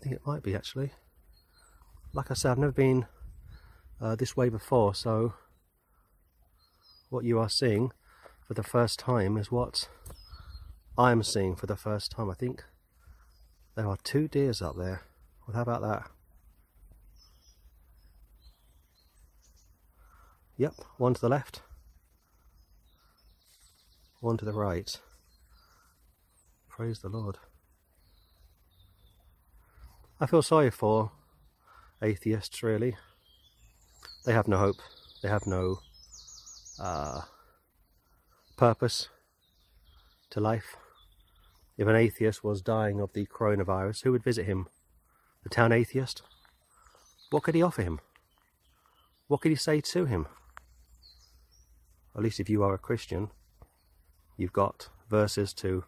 Think 0.07 0.21
it 0.21 0.27
might 0.27 0.45
be 0.45 0.55
actually. 0.55 0.93
Like 2.13 2.31
I 2.31 2.35
said, 2.35 2.53
I've 2.53 2.59
never 2.59 2.71
been 2.71 3.07
uh, 4.01 4.15
this 4.15 4.37
way 4.37 4.49
before, 4.49 4.95
so 4.95 5.35
what 7.11 7.25
you 7.25 7.41
are 7.41 7.49
seeing 7.49 7.91
for 8.47 8.55
the 8.55 8.63
first 8.63 9.01
time 9.01 9.37
is 9.37 9.51
what 9.51 9.89
I'm 10.97 11.25
seeing 11.25 11.57
for 11.57 11.67
the 11.67 11.75
first 11.75 12.13
time. 12.13 12.31
I 12.31 12.35
think 12.35 12.63
there 13.75 13.89
are 13.89 13.97
two 14.05 14.29
deers 14.29 14.63
up 14.63 14.77
there. 14.77 15.03
Well, 15.45 15.57
how 15.57 15.63
about 15.63 15.83
that? 15.83 16.09
Yep, 20.57 20.75
one 20.99 21.15
to 21.15 21.21
the 21.21 21.29
left, 21.29 21.63
one 24.21 24.37
to 24.37 24.45
the 24.45 24.53
right. 24.53 25.01
Praise 26.69 27.01
the 27.01 27.09
Lord. 27.09 27.39
I 30.19 30.25
feel 30.25 30.41
sorry 30.41 30.71
for 30.71 31.13
atheists, 32.03 32.63
really. 32.63 32.97
They 34.25 34.33
have 34.33 34.49
no 34.49 34.57
hope. 34.57 34.77
They 35.23 35.29
have 35.29 35.47
no 35.47 35.81
uh, 36.81 37.21
purpose 38.57 39.09
to 40.31 40.41
life. 40.41 40.77
If 41.77 41.87
an 41.87 41.97
atheist 41.97 42.43
was 42.43 42.63
dying 42.63 42.99
of 42.99 43.13
the 43.13 43.27
coronavirus, 43.27 44.05
who 44.05 44.13
would 44.13 44.25
visit 44.25 44.47
him? 44.47 44.69
The 45.43 45.51
town 45.51 45.73
atheist? 45.73 46.23
What 47.31 47.43
could 47.43 47.55
he 47.55 47.63
offer 47.63 47.83
him? 47.83 48.01
What 49.29 49.43
could 49.43 49.51
he 49.51 49.57
say 49.57 49.83
to 49.83 50.07
him? 50.07 50.29
At 52.17 52.23
least 52.23 52.41
if 52.41 52.49
you 52.49 52.63
are 52.63 52.73
a 52.73 52.79
Christian, 52.79 53.29
you've 54.39 54.55
got 54.55 54.89
verses 55.11 55.53
to 55.55 55.85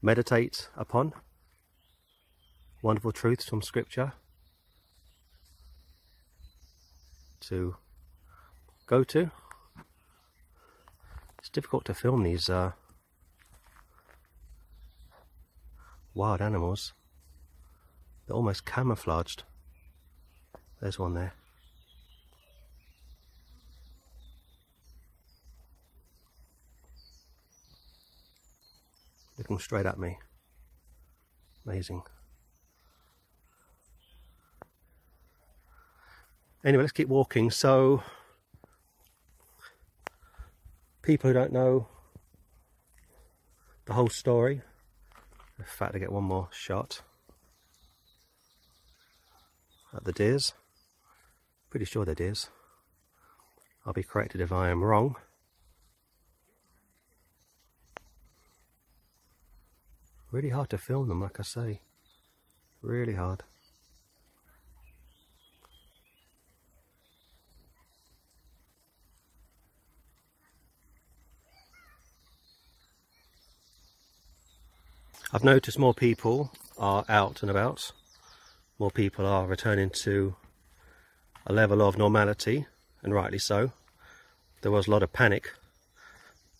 meditate 0.00 0.70
upon, 0.74 1.12
wonderful 2.82 3.12
truths 3.12 3.48
from 3.48 3.62
Scripture 3.62 4.12
to 7.40 7.76
go 8.86 9.04
to. 9.04 9.30
It's 11.38 11.48
difficult 11.48 11.84
to 11.86 11.94
film 11.94 12.24
these 12.24 12.50
uh, 12.50 12.72
wild 16.14 16.40
animals. 16.40 16.92
They're 18.26 18.36
almost 18.36 18.66
camouflaged. 18.66 19.44
There's 20.80 20.98
one 20.98 21.14
there. 21.14 21.34
Looking 29.38 29.58
straight 29.58 29.86
at 29.86 29.98
me. 29.98 30.18
Amazing. 31.66 32.02
Anyway, 36.64 36.84
let's 36.84 36.92
keep 36.92 37.08
walking. 37.08 37.50
So, 37.50 38.02
people 41.02 41.28
who 41.28 41.34
don't 41.34 41.52
know 41.52 41.88
the 43.86 43.94
whole 43.94 44.08
story, 44.08 44.62
in 45.58 45.64
fact, 45.64 45.96
I 45.96 45.98
get 45.98 46.12
one 46.12 46.24
more 46.24 46.48
shot 46.52 47.02
at 49.94 50.04
the 50.04 50.12
deers. 50.12 50.54
Pretty 51.68 51.84
sure 51.84 52.04
they're 52.04 52.14
deers. 52.14 52.48
I'll 53.84 53.92
be 53.92 54.04
corrected 54.04 54.40
if 54.40 54.52
I 54.52 54.70
am 54.70 54.84
wrong. 54.84 55.16
Really 60.30 60.50
hard 60.50 60.70
to 60.70 60.78
film 60.78 61.08
them, 61.08 61.20
like 61.20 61.40
I 61.40 61.42
say. 61.42 61.80
Really 62.80 63.14
hard. 63.14 63.42
I've 75.34 75.44
noticed 75.44 75.78
more 75.78 75.94
people 75.94 76.52
are 76.76 77.06
out 77.08 77.40
and 77.40 77.50
about. 77.50 77.92
More 78.78 78.90
people 78.90 79.24
are 79.24 79.46
returning 79.46 79.88
to 79.88 80.36
a 81.46 81.54
level 81.54 81.80
of 81.80 81.96
normality, 81.96 82.66
and 83.02 83.14
rightly 83.14 83.38
so. 83.38 83.72
There 84.60 84.70
was 84.70 84.86
a 84.86 84.90
lot 84.90 85.02
of 85.02 85.14
panic 85.14 85.54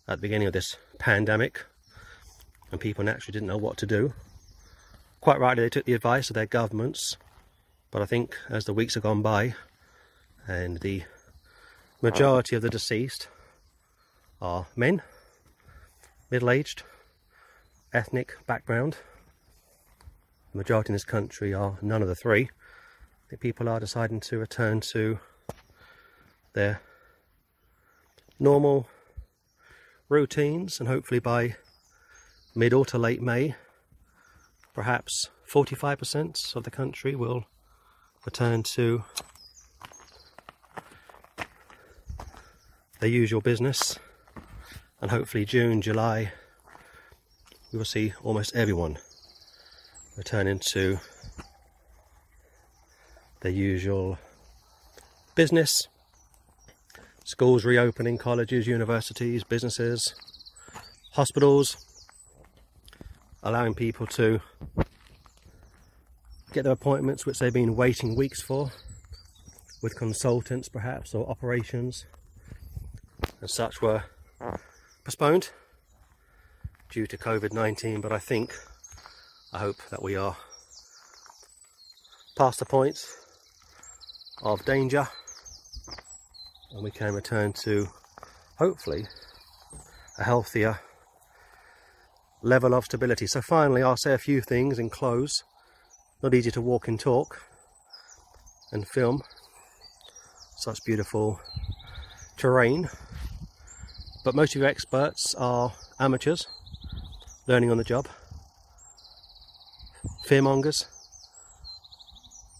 at 0.08 0.16
the 0.16 0.22
beginning 0.22 0.46
of 0.46 0.54
this 0.54 0.78
pandemic, 0.98 1.66
and 2.70 2.80
people 2.80 3.04
naturally 3.04 3.35
didn't 3.35 3.48
know 3.48 3.58
what 3.58 3.76
to 3.76 3.87
do. 3.87 4.14
Quite 5.20 5.38
rightly, 5.38 5.64
they 5.64 5.68
took 5.68 5.85
the 5.85 5.92
advice 5.92 6.30
of 6.30 6.35
their 6.35 6.46
governments, 6.46 7.18
but 7.90 8.00
I 8.00 8.06
think 8.06 8.35
as 8.48 8.64
the 8.64 8.72
weeks 8.72 8.94
have 8.94 9.02
gone 9.02 9.20
by, 9.20 9.54
and 10.48 10.78
the 10.78 11.02
majority 12.00 12.56
of 12.56 12.62
the 12.62 12.70
deceased 12.70 13.28
are 14.40 14.66
men, 14.76 15.02
middle 16.30 16.48
aged, 16.48 16.85
ethnic 17.92 18.37
background. 18.46 18.96
The 20.52 20.59
majority 20.59 20.90
in 20.90 20.94
this 20.94 21.05
country 21.05 21.52
are 21.52 21.78
none 21.83 22.02
of 22.02 22.09
the 22.09 22.14
three. 22.14 22.50
Think 23.28 23.40
people 23.40 23.68
are 23.68 23.81
deciding 23.81 24.20
to 24.20 24.38
return 24.38 24.81
to 24.92 25.18
their 26.55 26.81
normal 28.38 28.88
routines 30.09 30.78
and 30.78 30.88
hopefully 30.88 31.20
by 31.20 31.57
mid 32.55 32.72
or 32.72 32.85
to 32.87 32.98
late 32.98 33.22
May 33.22 33.55
perhaps 34.74 35.31
45% 35.48 36.57
of 36.57 36.64
the 36.64 36.70
country 36.70 37.14
will 37.14 37.44
return 38.24 38.62
to 38.62 39.05
their 43.00 43.09
usual 43.09 43.40
business 43.40 43.98
and 45.00 45.11
hopefully 45.11 45.44
June, 45.44 45.83
July 45.83 46.33
we 47.72 47.78
will 47.78 47.85
see 47.87 48.12
almost 48.22 48.54
everyone 48.54 48.98
returning 50.16 50.58
to 50.58 50.98
their 53.40 53.50
usual 53.50 54.18
business, 55.35 55.88
schools 57.24 57.64
reopening, 57.64 58.18
colleges, 58.18 58.66
universities, 58.66 59.42
businesses, 59.42 60.14
hospitals, 61.12 61.76
allowing 63.42 63.74
people 63.74 64.06
to 64.06 64.40
get 66.52 66.64
their 66.64 66.74
appointments 66.74 67.24
which 67.24 67.38
they've 67.38 67.54
been 67.54 67.74
waiting 67.74 68.14
weeks 68.14 68.42
for 68.42 68.70
with 69.82 69.96
consultants 69.96 70.68
perhaps 70.68 71.14
or 71.14 71.28
operations 71.28 72.04
and 73.40 73.48
such 73.48 73.80
were 73.80 74.04
postponed 75.02 75.50
due 76.92 77.07
to 77.07 77.16
COVID-19, 77.16 78.02
but 78.02 78.12
I 78.12 78.18
think, 78.18 78.55
I 79.50 79.59
hope 79.61 79.76
that 79.90 80.02
we 80.02 80.14
are 80.14 80.37
past 82.37 82.59
the 82.59 82.66
points 82.66 83.16
of 84.42 84.62
danger 84.66 85.09
and 86.70 86.85
we 86.85 86.90
can 86.90 87.14
return 87.14 87.55
to, 87.64 87.88
hopefully, 88.59 89.07
a 90.18 90.24
healthier 90.24 90.81
level 92.42 92.74
of 92.74 92.85
stability. 92.85 93.26
So 93.26 93.40
finally, 93.40 93.83
I'll 93.83 93.96
say 93.96 94.12
a 94.12 94.18
few 94.18 94.42
things 94.42 94.78
and 94.78 94.92
close. 94.92 95.44
Not 96.22 96.35
easy 96.35 96.50
to 96.50 96.61
walk 96.61 96.88
and 96.88 97.00
talk 97.00 97.40
and 98.70 98.87
film 98.87 99.22
such 100.59 100.85
beautiful 100.85 101.40
terrain. 102.37 102.90
But 104.26 104.35
most 104.35 104.55
of 104.55 104.61
your 104.61 104.68
experts 104.68 105.35
are 105.38 105.72
amateurs 105.98 106.46
learning 107.46 107.70
on 107.70 107.76
the 107.76 107.85
job. 107.85 108.07
Fearmongers, 110.28 110.87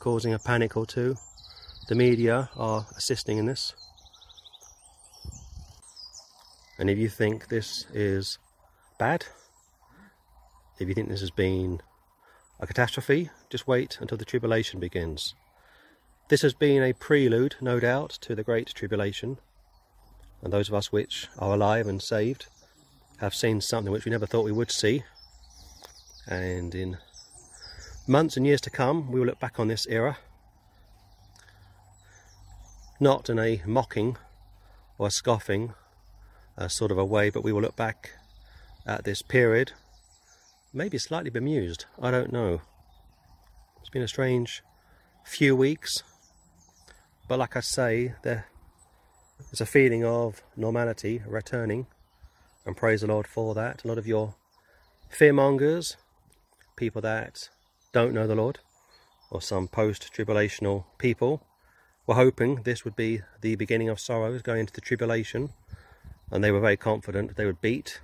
causing 0.01 0.35
a 0.35 0.39
panic 0.39 0.77
or 0.77 0.85
two. 0.85 1.17
The 1.89 1.95
media 1.95 2.51
are 2.57 2.87
assisting 2.97 3.39
in 3.39 3.47
this. 3.47 3.75
And 6.79 6.91
if 6.91 6.99
you 6.99 7.09
think 7.09 7.49
this 7.49 7.87
is 7.93 8.39
bad, 8.99 9.27
if 10.81 10.89
you 10.89 10.95
think 10.95 11.09
this 11.09 11.21
has 11.21 11.31
been 11.31 11.81
a 12.59 12.67
catastrophe, 12.67 13.31
just 13.51 13.69
wait 13.69 13.99
until 14.01 14.19
the 14.19 14.25
tribulation 14.25 14.81
begins. 14.81 15.35
This 16.29 16.43
has 16.43 16.55
been 16.55 16.83
a 16.83 16.93
prelude, 16.93 17.55
no 17.61 17.79
doubt, 17.79 18.11
to 18.23 18.35
the 18.35 18.43
Great 18.43 18.69
Tribulation. 18.75 19.39
And 20.43 20.53
those 20.53 20.69
of 20.69 20.75
us 20.75 20.91
which 20.91 21.29
are 21.39 21.55
alive 21.55 21.87
and 21.87 22.03
saved 22.03 22.47
have 23.23 23.35
seen 23.35 23.61
something 23.61 23.93
which 23.93 24.05
we 24.05 24.11
never 24.11 24.27
thought 24.27 24.45
we 24.45 24.53
would 24.53 24.73
see. 24.73 25.05
And 26.27 26.75
in 26.75 26.99
months 28.07 28.37
and 28.37 28.45
years 28.45 28.61
to 28.63 28.71
come, 28.71 29.13
we 29.13 29.21
will 29.21 29.29
look 29.29 29.39
back 29.39 29.61
on 29.61 29.69
this 29.69 29.87
era, 29.87 30.19
not 32.99 33.31
in 33.31 33.39
a 33.39 33.63
mocking 33.65 34.17
or 34.99 35.09
scoffing 35.09 35.75
uh, 36.59 36.67
sort 36.67 36.91
of 36.91 36.99
a 36.99 37.05
way, 37.05 37.31
but 37.31 37.45
we 37.45 37.53
will 37.53 37.63
look 37.63 37.77
back 37.77 38.11
at 38.85 39.05
this 39.05 39.23
period, 39.23 39.73
maybe 40.73 40.99
slightly 40.99 41.31
bemused, 41.31 41.85
I 42.01 42.11
don't 42.11 42.33
know. 42.33 42.61
It's 43.81 43.91
been 43.91 44.03
a 44.03 44.09
strange 44.09 44.63
few 45.25 45.55
weeks, 45.55 46.03
but 47.29 47.39
like 47.39 47.57
I 47.57 47.61
say, 47.61 48.15
There's 48.23 49.61
a 49.61 49.67
feeling 49.67 50.05
of 50.05 50.43
normality 50.57 51.23
returning, 51.27 51.87
and 52.65 52.77
praise 52.77 53.01
the 53.01 53.07
Lord 53.07 53.27
for 53.27 53.55
that. 53.55 53.85
A 53.85 53.89
lot 53.89 53.99
of 53.99 54.07
your 54.07 54.35
fearmongers, 55.13 55.97
people 56.77 57.03
that 57.03 57.49
don't 57.93 58.15
know 58.15 58.27
the 58.27 58.35
Lord, 58.35 58.61
or 59.31 59.43
some 59.43 59.69
post-tribulational 59.69 60.85
people, 60.99 61.47
were 62.07 62.15
hoping 62.15 62.63
this 62.63 62.85
would 62.85 62.97
be 62.97 63.23
the 63.41 63.55
beginning 63.57 63.89
of 63.89 64.01
sorrows 64.01 64.43
going 64.43 64.61
into 64.61 64.73
the 64.73 64.81
tribulation, 64.81 65.51
and 66.31 66.43
they 66.43 66.51
were 66.51 66.61
very 66.61 66.77
confident 66.77 67.37
they 67.37 67.47
would 67.47 67.61
beat 67.61 68.01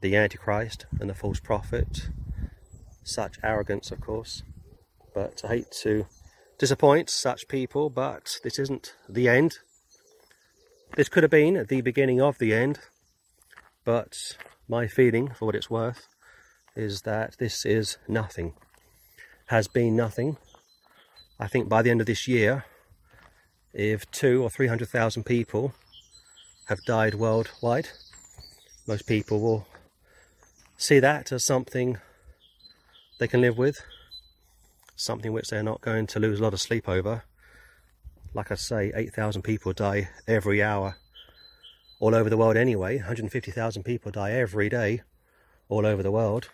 the 0.00 0.14
Antichrist 0.14 0.86
and 1.00 1.08
the 1.08 1.14
false 1.14 1.40
prophet. 1.40 2.08
Such 3.02 3.38
arrogance, 3.42 3.90
of 3.90 4.00
course. 4.00 4.42
But 5.14 5.42
I 5.44 5.48
hate 5.48 5.70
to 5.82 6.06
disappoint 6.58 7.08
such 7.08 7.48
people, 7.48 7.88
but 7.90 8.38
this 8.42 8.58
isn't 8.58 8.94
the 9.08 9.28
end. 9.28 9.58
This 10.96 11.08
could 11.08 11.22
have 11.22 11.30
been 11.30 11.66
the 11.68 11.80
beginning 11.80 12.20
of 12.20 12.38
the 12.38 12.54
end, 12.54 12.78
but 13.86 14.36
my 14.68 14.88
feeling, 14.88 15.28
for 15.28 15.46
what 15.46 15.54
it's 15.54 15.70
worth, 15.70 16.08
is 16.74 17.02
that 17.02 17.36
this 17.38 17.64
is 17.64 17.96
nothing. 18.08 18.52
Has 19.46 19.68
been 19.68 19.94
nothing. 19.94 20.36
I 21.38 21.46
think 21.46 21.68
by 21.68 21.82
the 21.82 21.90
end 21.90 22.00
of 22.00 22.08
this 22.08 22.26
year, 22.26 22.64
if 23.72 24.10
two 24.10 24.42
or 24.42 24.50
three 24.50 24.66
hundred 24.66 24.88
thousand 24.88 25.22
people 25.22 25.72
have 26.66 26.84
died 26.84 27.14
worldwide, 27.14 27.90
most 28.88 29.06
people 29.06 29.40
will 29.40 29.68
see 30.76 30.98
that 30.98 31.30
as 31.30 31.44
something 31.44 31.98
they 33.20 33.28
can 33.28 33.40
live 33.40 33.56
with, 33.56 33.78
something 34.96 35.32
which 35.32 35.48
they're 35.48 35.62
not 35.62 35.80
going 35.80 36.08
to 36.08 36.18
lose 36.18 36.40
a 36.40 36.42
lot 36.42 36.54
of 36.54 36.60
sleep 36.60 36.88
over. 36.88 37.22
Like 38.34 38.50
I 38.50 38.56
say, 38.56 38.92
8,000 38.94 39.42
people 39.42 39.72
die 39.72 40.10
every 40.26 40.62
hour 40.62 40.96
all 41.98 42.14
over 42.14 42.28
the 42.28 42.36
world 42.36 42.56
anyway. 42.56 42.96
150,000 42.96 43.82
people 43.82 44.10
die 44.10 44.32
every 44.32 44.68
day 44.68 45.02
all 45.68 45.86
over 45.86 46.02
the 46.02 46.10
world. 46.10 46.50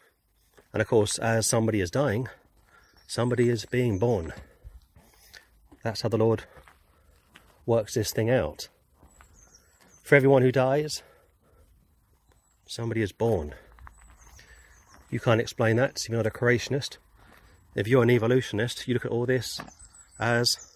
And 0.72 0.80
of 0.80 0.88
course, 0.88 1.18
as 1.18 1.46
somebody 1.46 1.80
is 1.80 1.90
dying, 1.90 2.28
somebody 3.06 3.48
is 3.48 3.66
being 3.66 3.98
born. 3.98 4.32
That's 5.82 6.02
how 6.02 6.08
the 6.08 6.18
Lord 6.18 6.44
works 7.66 7.94
this 7.94 8.12
thing 8.12 8.30
out. 8.30 8.68
For 10.02 10.16
everyone 10.16 10.42
who 10.42 10.52
dies, 10.52 11.02
somebody 12.66 13.02
is 13.02 13.12
born. 13.12 13.54
You 15.10 15.20
can't 15.20 15.40
explain 15.40 15.76
that 15.76 16.00
if 16.00 16.08
you're 16.08 16.16
not 16.16 16.26
a 16.26 16.30
creationist. 16.30 16.96
If 17.74 17.86
you're 17.86 18.02
an 18.02 18.10
evolutionist, 18.10 18.86
you 18.88 18.94
look 18.94 19.04
at 19.04 19.10
all 19.10 19.26
this 19.26 19.60
as 20.18 20.71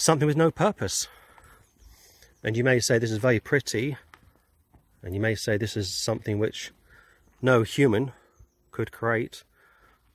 something 0.00 0.26
with 0.26 0.36
no 0.36 0.50
purpose. 0.50 1.08
And 2.42 2.56
you 2.56 2.64
may 2.64 2.80
say 2.80 2.98
this 2.98 3.10
is 3.10 3.18
very 3.18 3.38
pretty, 3.38 3.98
and 5.02 5.14
you 5.14 5.20
may 5.20 5.34
say 5.34 5.56
this 5.56 5.76
is 5.76 5.92
something 5.92 6.38
which 6.38 6.70
no 7.42 7.62
human 7.62 8.12
could 8.70 8.92
create, 8.92 9.44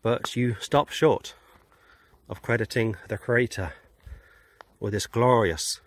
but 0.01 0.35
you 0.35 0.55
stop 0.59 0.89
short 0.89 1.35
of 2.27 2.41
crediting 2.41 2.95
the 3.09 3.17
Creator 3.17 3.73
with 4.79 4.93
this 4.93 5.05
glorious 5.05 5.81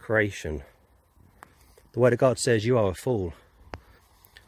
creation. 0.00 0.64
The 1.92 2.00
Word 2.00 2.14
of 2.14 2.18
God 2.18 2.40
says 2.40 2.66
you 2.66 2.76
are 2.76 2.90
a 2.90 2.94
fool. 2.94 3.34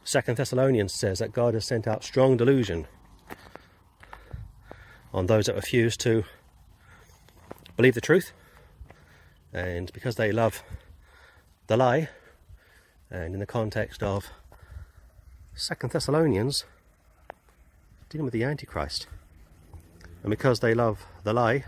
Second 0.03 0.37
Thessalonians 0.37 0.93
says 0.93 1.21
that 1.21 1.33
God 1.33 1.55
has 1.55 1.65
sent 1.65 1.87
out 1.87 2.03
strong 2.03 2.37
delusion 2.37 2.89
on 5.13 5.27
those 5.27 5.47
that 5.47 5.55
refuse 5.55 5.97
to 5.99 6.25
believe 7.77 7.95
the 7.95 8.01
truth 8.01 8.33
and 9.55 9.93
because 9.93 10.17
they 10.17 10.33
love 10.33 10.65
the 11.69 11.77
lie 11.77 12.09
and 13.11 13.35
in 13.35 13.41
the 13.41 13.47
context 13.47 14.03
of 14.03 14.31
Second 15.55 15.93
Thessalonians 15.93 16.65
dealing 18.09 18.25
with 18.25 18.35
the 18.35 18.43
Antichrist 18.43 19.07
and 20.23 20.31
because 20.31 20.59
they 20.59 20.75
love 20.75 21.07
the 21.23 21.33
lie 21.33 21.65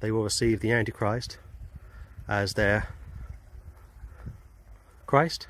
they 0.00 0.10
will 0.10 0.24
receive 0.24 0.60
the 0.60 0.72
Antichrist 0.72 1.38
as 2.26 2.54
their 2.54 2.88
Christ 5.06 5.46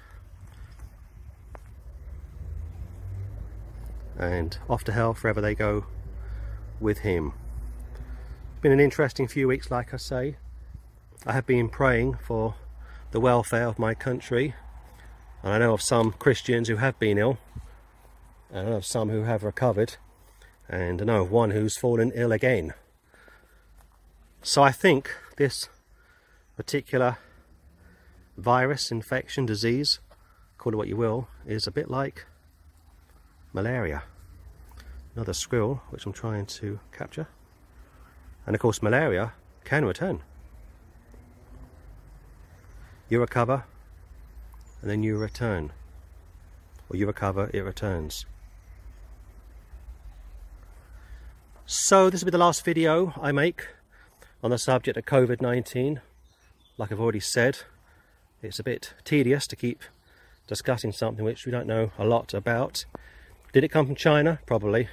and 4.18 4.58
off 4.68 4.84
to 4.84 4.92
hell 4.92 5.14
forever 5.14 5.40
they 5.40 5.54
go 5.54 5.87
with 6.80 6.98
him. 6.98 7.32
Been 8.60 8.72
an 8.72 8.80
interesting 8.80 9.26
few 9.26 9.48
weeks 9.48 9.70
like 9.70 9.94
I 9.94 9.96
say. 9.96 10.37
I 11.27 11.33
have 11.33 11.46
been 11.46 11.68
praying 11.68 12.18
for 12.27 12.55
the 13.11 13.20
welfare 13.20 13.66
of 13.66 13.79
my 13.79 13.94
country 13.94 14.55
and 15.42 15.53
I 15.53 15.59
know 15.59 15.72
of 15.72 15.81
some 15.81 16.12
Christians 16.12 16.68
who 16.68 16.77
have 16.77 16.98
been 16.98 17.16
ill 17.16 17.38
and 18.50 18.66
I 18.66 18.70
know 18.70 18.77
of 18.77 18.87
some 18.87 19.09
who 19.09 19.22
have 19.22 19.42
recovered 19.42 19.96
and 20.68 21.00
I 21.00 21.05
know 21.05 21.22
of 21.22 21.31
one 21.31 21.53
who's 21.53 21.79
fallen 21.79 22.12
ill 22.14 22.31
again. 22.31 22.74
So 24.42 24.62
I 24.62 24.70
think 24.70 25.11
this 25.38 25.70
particular 26.57 27.16
virus, 28.37 28.90
infection, 28.90 29.46
disease, 29.46 30.00
call 30.59 30.74
it 30.74 30.77
what 30.77 30.88
you 30.88 30.96
will, 30.96 31.29
is 31.46 31.66
a 31.66 31.70
bit 31.70 31.90
like 31.90 32.27
malaria. 33.55 34.03
Another 35.14 35.33
squirrel, 35.33 35.81
which 35.88 36.05
I'm 36.05 36.12
trying 36.12 36.44
to 36.46 36.81
capture. 36.92 37.29
And 38.46 38.55
of 38.55 38.61
course, 38.61 38.83
malaria 38.83 39.33
can 39.64 39.87
return. 39.87 40.22
You 43.08 43.20
recover, 43.20 43.64
and 44.80 44.90
then 44.90 45.02
you 45.02 45.18
return. 45.18 45.72
Or 46.88 46.96
you 46.96 47.06
recover, 47.06 47.50
it 47.52 47.60
returns. 47.60 48.24
So 51.66 52.08
this 52.08 52.22
will 52.22 52.26
be 52.26 52.30
the 52.30 52.38
last 52.38 52.64
video 52.64 53.12
I 53.20 53.30
make 53.30 53.68
on 54.42 54.50
the 54.50 54.58
subject 54.58 54.96
of 54.96 55.04
COVID-19. 55.04 56.00
Like 56.78 56.92
I've 56.92 57.00
already 57.00 57.20
said, 57.20 57.58
it's 58.42 58.58
a 58.58 58.62
bit 58.62 58.94
tedious 59.04 59.46
to 59.48 59.56
keep 59.56 59.82
discussing 60.46 60.92
something 60.92 61.24
which 61.24 61.44
we 61.44 61.52
don't 61.52 61.66
know 61.66 61.90
a 61.98 62.06
lot 62.06 62.32
about. 62.32 62.84
Did 63.52 63.64
it 63.64 63.70
come 63.70 63.86
from 63.86 63.94
China? 63.96 64.40
Probably. 64.46 64.88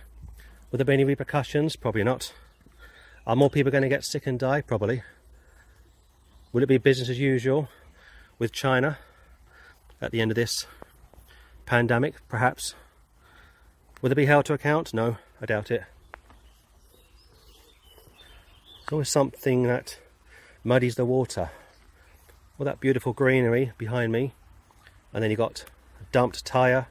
Will 0.70 0.78
there 0.78 0.86
be 0.86 0.94
any 0.94 1.06
repercussions? 1.06 1.76
Probably 1.76 2.04
not. 2.04 2.34
Are 3.26 3.36
more 3.36 3.50
people 3.50 3.72
going 3.72 3.84
to 3.84 3.90
get 3.90 4.04
sick 4.04 4.28
and 4.28 4.40
die? 4.40 4.62
Probably. 4.62 5.04
Will 6.54 6.64
it 6.64 6.68
be 6.68 6.78
business 6.78 7.10
as 7.10 7.20
usual 7.20 7.70
with 8.42 8.52
China 8.52 8.98
at 10.02 10.10
the 10.10 10.20
end 10.20 10.32
of 10.32 10.36
this 10.36 10.66
pandemic? 11.68 12.16
Perhaps. 12.28 12.74
Will 14.02 14.12
it 14.12 14.16
be 14.16 14.26
held 14.26 14.46
to 14.46 14.54
account? 14.54 14.96
No, 14.96 15.18
I 15.40 15.46
doubt 15.46 15.70
it. 15.70 15.84
It's 18.82 18.92
always 18.92 19.10
something 19.10 19.62
that 19.68 20.00
muddies 20.64 20.96
the 20.96 21.06
water 21.06 21.52
all 22.58 22.66
that 22.66 22.80
beautiful 22.80 23.14
greenery 23.14 23.72
behind 23.78 24.12
me 24.12 24.34
and 25.14 25.24
then 25.24 25.32
you've 25.32 25.38
got 25.40 25.66
a 26.00 26.04
dumped 26.12 26.46
tyre 26.46 26.86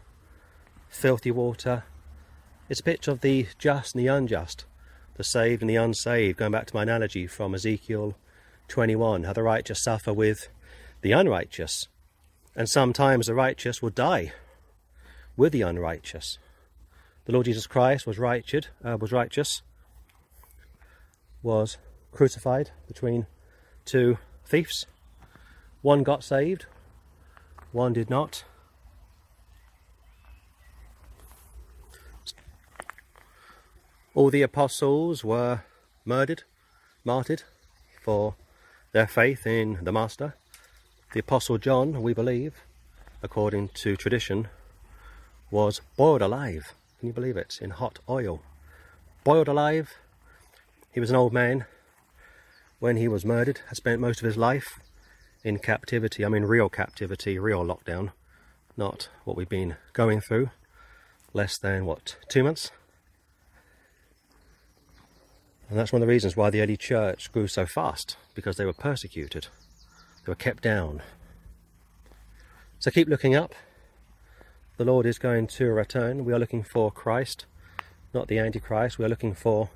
filthy 0.88 1.30
water 1.30 1.84
it's 2.68 2.80
a 2.80 2.82
picture 2.82 3.12
of 3.12 3.20
the 3.20 3.46
just 3.58 3.94
and 3.94 4.02
the 4.02 4.08
unjust 4.08 4.64
the 5.14 5.22
saved 5.22 5.62
and 5.62 5.70
the 5.70 5.76
unsaved 5.76 6.36
going 6.36 6.50
back 6.50 6.66
to 6.66 6.74
my 6.74 6.82
analogy 6.82 7.28
from 7.28 7.54
Ezekiel 7.54 8.16
21 8.66 9.22
how 9.22 9.32
the 9.32 9.42
righteous 9.44 9.80
suffer 9.80 10.12
with 10.12 10.48
the 11.02 11.12
unrighteous 11.12 11.88
and 12.54 12.68
sometimes 12.68 13.26
the 13.26 13.34
righteous 13.34 13.80
will 13.80 13.90
die 13.90 14.32
with 15.36 15.52
the 15.52 15.62
unrighteous 15.62 16.38
the 17.24 17.32
Lord 17.32 17.46
Jesus 17.46 17.66
Christ 17.66 18.06
was 18.06 18.18
righteous 18.18 18.66
uh, 18.84 18.96
was 19.00 19.12
righteous 19.12 19.62
was 21.42 21.78
crucified 22.12 22.70
between 22.86 23.26
two 23.84 24.18
thieves 24.44 24.86
one 25.82 26.02
got 26.02 26.22
saved, 26.22 26.66
one 27.72 27.92
did 27.92 28.10
not. 28.10 28.44
All 34.14 34.28
the 34.28 34.42
apostles 34.42 35.24
were 35.24 35.62
murdered, 36.04 36.42
martyred 37.04 37.44
for 38.02 38.34
their 38.92 39.06
faith 39.06 39.46
in 39.46 39.78
the 39.82 39.92
Master. 39.92 40.34
The 41.12 41.18
Apostle 41.18 41.58
John, 41.58 42.02
we 42.02 42.14
believe, 42.14 42.54
according 43.20 43.70
to 43.74 43.96
tradition, 43.96 44.46
was 45.50 45.80
boiled 45.96 46.22
alive. 46.22 46.72
Can 47.00 47.08
you 47.08 47.12
believe 47.12 47.36
it? 47.36 47.58
In 47.60 47.70
hot 47.70 47.98
oil. 48.08 48.42
Boiled 49.24 49.48
alive. 49.48 49.90
He 50.92 51.00
was 51.00 51.10
an 51.10 51.16
old 51.16 51.32
man 51.32 51.64
when 52.78 52.96
he 52.96 53.08
was 53.08 53.24
murdered, 53.24 53.60
had 53.66 53.76
spent 53.76 54.00
most 54.00 54.20
of 54.20 54.24
his 54.24 54.36
life 54.36 54.78
in 55.42 55.58
captivity. 55.58 56.24
I 56.24 56.28
mean 56.28 56.44
real 56.44 56.68
captivity, 56.68 57.40
real 57.40 57.64
lockdown, 57.64 58.12
not 58.76 59.08
what 59.24 59.36
we've 59.36 59.48
been 59.48 59.76
going 59.92 60.20
through. 60.20 60.50
Less 61.32 61.58
than, 61.58 61.86
what, 61.86 62.18
two 62.28 62.44
months? 62.44 62.70
And 65.68 65.76
that's 65.76 65.92
one 65.92 66.02
of 66.02 66.06
the 66.06 66.12
reasons 66.12 66.36
why 66.36 66.50
the 66.50 66.60
early 66.60 66.76
church 66.76 67.32
grew 67.32 67.48
so 67.48 67.66
fast, 67.66 68.16
because 68.34 68.56
they 68.56 68.64
were 68.64 68.72
persecuted, 68.72 69.48
were 70.30 70.36
kept 70.36 70.62
down. 70.62 71.02
So 72.78 72.92
keep 72.92 73.08
looking 73.08 73.34
up. 73.34 73.52
The 74.76 74.84
Lord 74.84 75.04
is 75.04 75.18
going 75.18 75.48
to 75.48 75.72
return. 75.72 76.24
We 76.24 76.32
are 76.32 76.38
looking 76.38 76.62
for 76.62 76.92
Christ, 76.92 77.46
not 78.14 78.28
the 78.28 78.38
Antichrist. 78.38 78.96
We 78.96 79.04
are 79.04 79.08
looking 79.08 79.34
for 79.34 79.70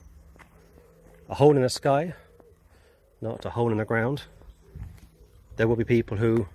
a 1.29 1.35
hole 1.35 1.57
in 1.57 1.63
the 1.63 1.69
sky, 1.69 2.15
not 3.21 3.45
a 3.45 3.51
hole 3.51 3.73
in 3.73 3.79
the 3.79 3.85
ground. 3.85 4.23
There 5.57 5.67
will 5.67 5.75
be 5.75 5.85
people 5.85 6.19
who 6.19 6.47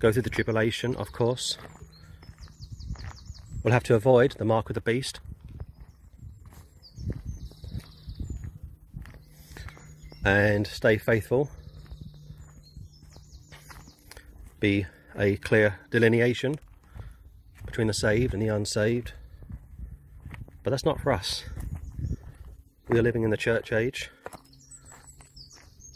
go 0.00 0.10
through 0.10 0.22
the 0.22 0.30
tribulation, 0.30 0.96
of 0.96 1.12
course. 1.12 1.58
We'll 3.62 3.72
have 3.72 3.84
to 3.84 3.94
avoid 3.94 4.32
the 4.32 4.44
mark 4.44 4.68
of 4.68 4.74
the 4.74 4.80
beast. 4.80 5.20
And 10.24 10.66
stay 10.66 10.98
faithful. 10.98 11.50
Be 14.58 14.86
a 15.18 15.36
clear 15.36 15.78
delineation 15.90 16.56
between 17.64 17.86
the 17.86 17.94
saved 17.94 18.32
and 18.32 18.42
the 18.42 18.48
unsaved. 18.48 19.12
But 20.62 20.70
that's 20.70 20.84
not 20.84 21.00
for 21.00 21.12
us. 21.12 21.44
We 22.88 22.98
are 22.98 23.02
living 23.02 23.22
in 23.22 23.30
the 23.30 23.36
church 23.36 23.72
age. 23.72 24.10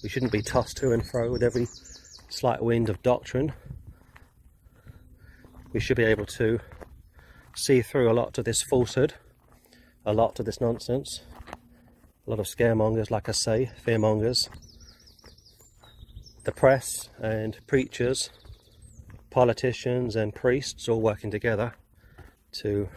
We 0.03 0.09
shouldn't 0.09 0.33
be 0.33 0.43
tossed 0.43 0.77
to 0.79 0.93
and 0.93 1.07
fro 1.07 1.31
with 1.31 1.43
every 1.43 1.67
slight 2.29 2.63
wind 2.63 2.89
of 2.89 3.03
doctrine. 3.03 3.53
We 5.73 5.81
should 5.81 5.97
be 5.97 6.05
able 6.05 6.27
to 6.27 6.61
see 7.55 7.83
through 7.83 8.11
a 8.11 8.15
lot 8.15 8.39
of 8.39 8.45
this 8.45 8.63
falsehood, 8.63 9.15
a 10.05 10.13
lot 10.13 10.39
of 10.39 10.47
this 10.47 10.61
nonsense, 10.61 11.23
a 12.27 12.31
lot 12.31 12.41
of 12.41 12.47
scaremongers, 12.47 13.11
like 13.11 13.29
I 13.29 13.33
say, 13.33 13.71
fearmongers. 13.87 14.49
The 16.45 16.53
press 16.53 17.11
and 17.21 17.59
preachers, 17.67 18.31
politicians 19.31 20.17
and 20.17 20.35
priests 20.35 20.89
all 20.89 21.01
working 21.01 21.31
together 21.31 21.75
to 22.53 22.89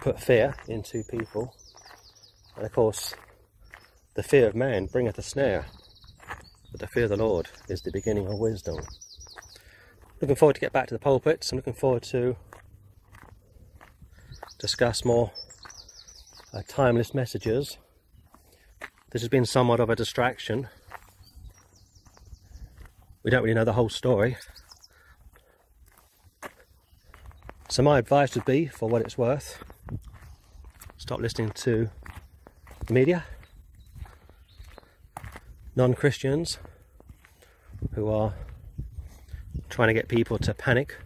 put 0.00 0.18
fear 0.18 0.54
into 0.68 1.02
people. 1.04 1.54
And 2.56 2.64
of 2.64 2.72
course, 2.72 3.14
the 4.14 4.22
fear 4.22 4.46
of 4.46 4.54
man 4.54 4.86
bringeth 4.86 5.18
a 5.18 5.22
snare, 5.22 5.66
but 6.70 6.80
the 6.80 6.86
fear 6.86 7.04
of 7.04 7.10
the 7.10 7.16
Lord 7.16 7.48
is 7.68 7.82
the 7.82 7.92
beginning 7.92 8.26
of 8.26 8.38
wisdom. 8.38 8.78
Looking 10.20 10.36
forward 10.36 10.54
to 10.54 10.60
get 10.60 10.72
back 10.72 10.86
to 10.88 10.94
the 10.94 11.00
pulpits. 11.00 11.52
I'm 11.52 11.58
looking 11.58 11.74
forward 11.74 12.02
to 12.04 12.36
discuss 14.58 15.04
more 15.04 15.32
uh, 16.54 16.62
timeless 16.68 17.12
messages. 17.12 17.76
This 19.10 19.22
has 19.22 19.28
been 19.28 19.44
somewhat 19.44 19.80
of 19.80 19.90
a 19.90 19.96
distraction. 19.96 20.68
We 23.22 23.30
don't 23.30 23.42
really 23.42 23.54
know 23.54 23.64
the 23.64 23.74
whole 23.74 23.88
story. 23.88 24.36
So 27.68 27.82
my 27.82 27.98
advice 27.98 28.34
would 28.34 28.44
be, 28.44 28.66
for 28.66 28.88
what 28.88 29.02
it's 29.02 29.18
worth, 29.18 29.64
stop 30.96 31.20
listening 31.20 31.50
to 31.50 31.90
the 32.86 32.92
media 32.92 33.24
non-Christians 35.76 36.58
who 37.94 38.08
are 38.08 38.32
trying 39.68 39.88
to 39.88 39.94
get 39.94 40.06
people 40.06 40.38
to 40.38 40.54
panic 40.54 40.96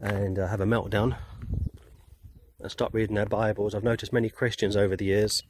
and 0.00 0.38
uh, 0.38 0.46
have 0.46 0.60
a 0.60 0.64
meltdown 0.64 1.16
and 2.60 2.70
stop 2.70 2.94
reading 2.94 3.16
their 3.16 3.26
Bibles. 3.26 3.74
I've 3.74 3.82
noticed 3.82 4.12
many 4.12 4.30
Christians 4.30 4.76
over 4.76 4.96
the 4.96 5.06
years 5.06 5.42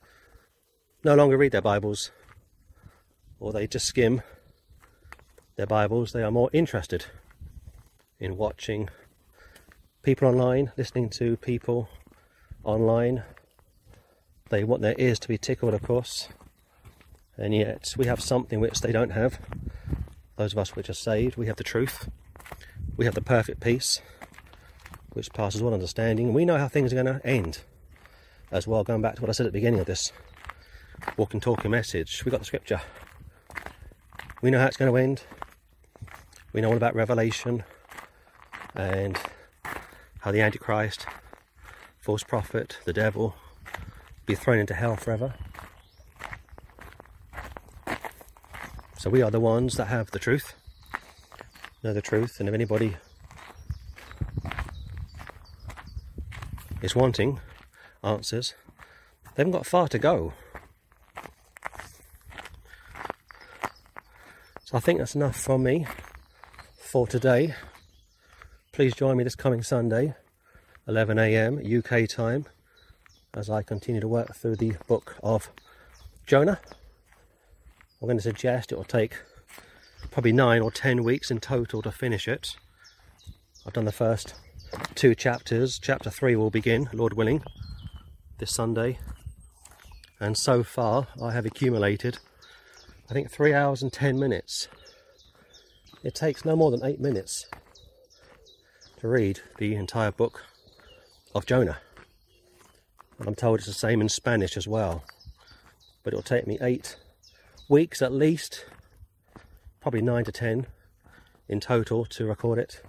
no 1.04 1.14
longer 1.14 1.36
read 1.36 1.52
their 1.52 1.60
Bibles 1.60 2.10
or 3.38 3.52
they 3.52 3.66
just 3.66 3.84
skim 3.84 4.22
their 5.56 5.66
Bibles. 5.66 6.12
They 6.12 6.22
are 6.22 6.30
more 6.30 6.48
interested 6.54 7.06
in 8.18 8.38
watching 8.38 8.88
people 10.06 10.28
online, 10.28 10.70
listening 10.76 11.10
to 11.10 11.36
people 11.38 11.88
online. 12.62 13.24
They 14.50 14.62
want 14.62 14.80
their 14.80 14.94
ears 14.98 15.18
to 15.18 15.26
be 15.26 15.36
tickled, 15.36 15.74
of 15.74 15.82
course, 15.82 16.28
and 17.36 17.52
yet 17.52 17.92
we 17.98 18.06
have 18.06 18.20
something 18.20 18.60
which 18.60 18.82
they 18.82 18.92
don't 18.92 19.10
have. 19.10 19.40
Those 20.36 20.52
of 20.52 20.60
us 20.60 20.76
which 20.76 20.88
are 20.88 20.94
saved, 20.94 21.36
we 21.36 21.48
have 21.48 21.56
the 21.56 21.64
truth, 21.64 22.08
we 22.96 23.04
have 23.04 23.16
the 23.16 23.20
perfect 23.20 23.60
peace, 23.60 24.00
which 25.12 25.32
passes 25.32 25.60
all 25.60 25.74
understanding. 25.74 26.32
We 26.32 26.44
know 26.44 26.56
how 26.56 26.68
things 26.68 26.92
are 26.92 27.02
going 27.02 27.18
to 27.18 27.26
end 27.26 27.62
as 28.52 28.64
well. 28.64 28.84
Going 28.84 29.02
back 29.02 29.16
to 29.16 29.22
what 29.22 29.28
I 29.28 29.32
said 29.32 29.46
at 29.46 29.52
the 29.52 29.58
beginning 29.58 29.80
of 29.80 29.86
this 29.86 30.12
walking, 31.16 31.40
talking 31.40 31.72
message, 31.72 32.24
we 32.24 32.30
got 32.30 32.38
the 32.38 32.46
scripture. 32.46 32.80
We 34.40 34.52
know 34.52 34.60
how 34.60 34.68
it's 34.68 34.76
going 34.76 34.92
to 34.92 34.98
end. 34.98 35.24
We 36.52 36.60
know 36.60 36.68
all 36.68 36.76
about 36.76 36.94
Revelation 36.94 37.64
and 38.76 39.18
how 40.26 40.32
the 40.32 40.40
Antichrist, 40.40 41.06
false 42.00 42.24
prophet, 42.24 42.78
the 42.84 42.92
devil, 42.92 43.36
be 44.26 44.34
thrown 44.34 44.58
into 44.58 44.74
hell 44.74 44.96
forever. 44.96 45.34
So 48.98 49.08
we 49.08 49.22
are 49.22 49.30
the 49.30 49.38
ones 49.38 49.76
that 49.76 49.84
have 49.84 50.10
the 50.10 50.18
truth, 50.18 50.54
know 51.84 51.92
the 51.92 52.02
truth, 52.02 52.40
and 52.40 52.48
if 52.48 52.54
anybody 52.56 52.96
is 56.82 56.96
wanting 56.96 57.38
answers, 58.02 58.54
they 59.36 59.44
haven't 59.44 59.52
got 59.52 59.64
far 59.64 59.86
to 59.86 59.98
go. 60.00 60.32
So 64.64 64.76
I 64.76 64.80
think 64.80 64.98
that's 64.98 65.14
enough 65.14 65.36
from 65.36 65.62
me 65.62 65.86
for 66.76 67.06
today. 67.06 67.54
Please 68.76 68.94
join 68.94 69.16
me 69.16 69.24
this 69.24 69.34
coming 69.34 69.62
Sunday, 69.62 70.14
11am 70.86 71.64
UK 71.64 72.06
time, 72.06 72.44
as 73.32 73.48
I 73.48 73.62
continue 73.62 74.02
to 74.02 74.06
work 74.06 74.36
through 74.36 74.56
the 74.56 74.74
book 74.86 75.16
of 75.22 75.50
Jonah. 76.26 76.60
I'm 78.02 78.06
going 78.06 78.18
to 78.18 78.22
suggest 78.22 78.72
it 78.72 78.76
will 78.76 78.84
take 78.84 79.16
probably 80.10 80.32
nine 80.32 80.60
or 80.60 80.70
ten 80.70 81.02
weeks 81.04 81.30
in 81.30 81.40
total 81.40 81.80
to 81.80 81.90
finish 81.90 82.28
it. 82.28 82.58
I've 83.66 83.72
done 83.72 83.86
the 83.86 83.92
first 83.92 84.34
two 84.94 85.14
chapters. 85.14 85.78
Chapter 85.78 86.10
three 86.10 86.36
will 86.36 86.50
begin, 86.50 86.90
Lord 86.92 87.14
willing, 87.14 87.42
this 88.36 88.52
Sunday. 88.52 88.98
And 90.20 90.36
so 90.36 90.62
far, 90.62 91.08
I 91.22 91.32
have 91.32 91.46
accumulated, 91.46 92.18
I 93.08 93.14
think, 93.14 93.30
three 93.30 93.54
hours 93.54 93.82
and 93.82 93.90
ten 93.90 94.18
minutes. 94.18 94.68
It 96.04 96.14
takes 96.14 96.44
no 96.44 96.54
more 96.54 96.70
than 96.70 96.84
eight 96.84 97.00
minutes 97.00 97.46
to 99.00 99.08
read 99.08 99.40
the 99.58 99.74
entire 99.74 100.10
book 100.10 100.44
of 101.34 101.46
Jonah. 101.46 101.78
And 103.18 103.28
I'm 103.28 103.34
told 103.34 103.58
it's 103.58 103.66
the 103.66 103.74
same 103.74 104.00
in 104.00 104.08
Spanish 104.08 104.56
as 104.56 104.66
well. 104.66 105.04
But 106.02 106.12
it'll 106.12 106.22
take 106.22 106.46
me 106.46 106.58
eight 106.60 106.96
weeks 107.68 108.00
at 108.00 108.12
least, 108.12 108.64
probably 109.80 110.02
nine 110.02 110.24
to 110.24 110.32
ten 110.32 110.66
in 111.48 111.60
total 111.60 112.04
to 112.06 112.26
record 112.26 112.58
it, 112.58 112.80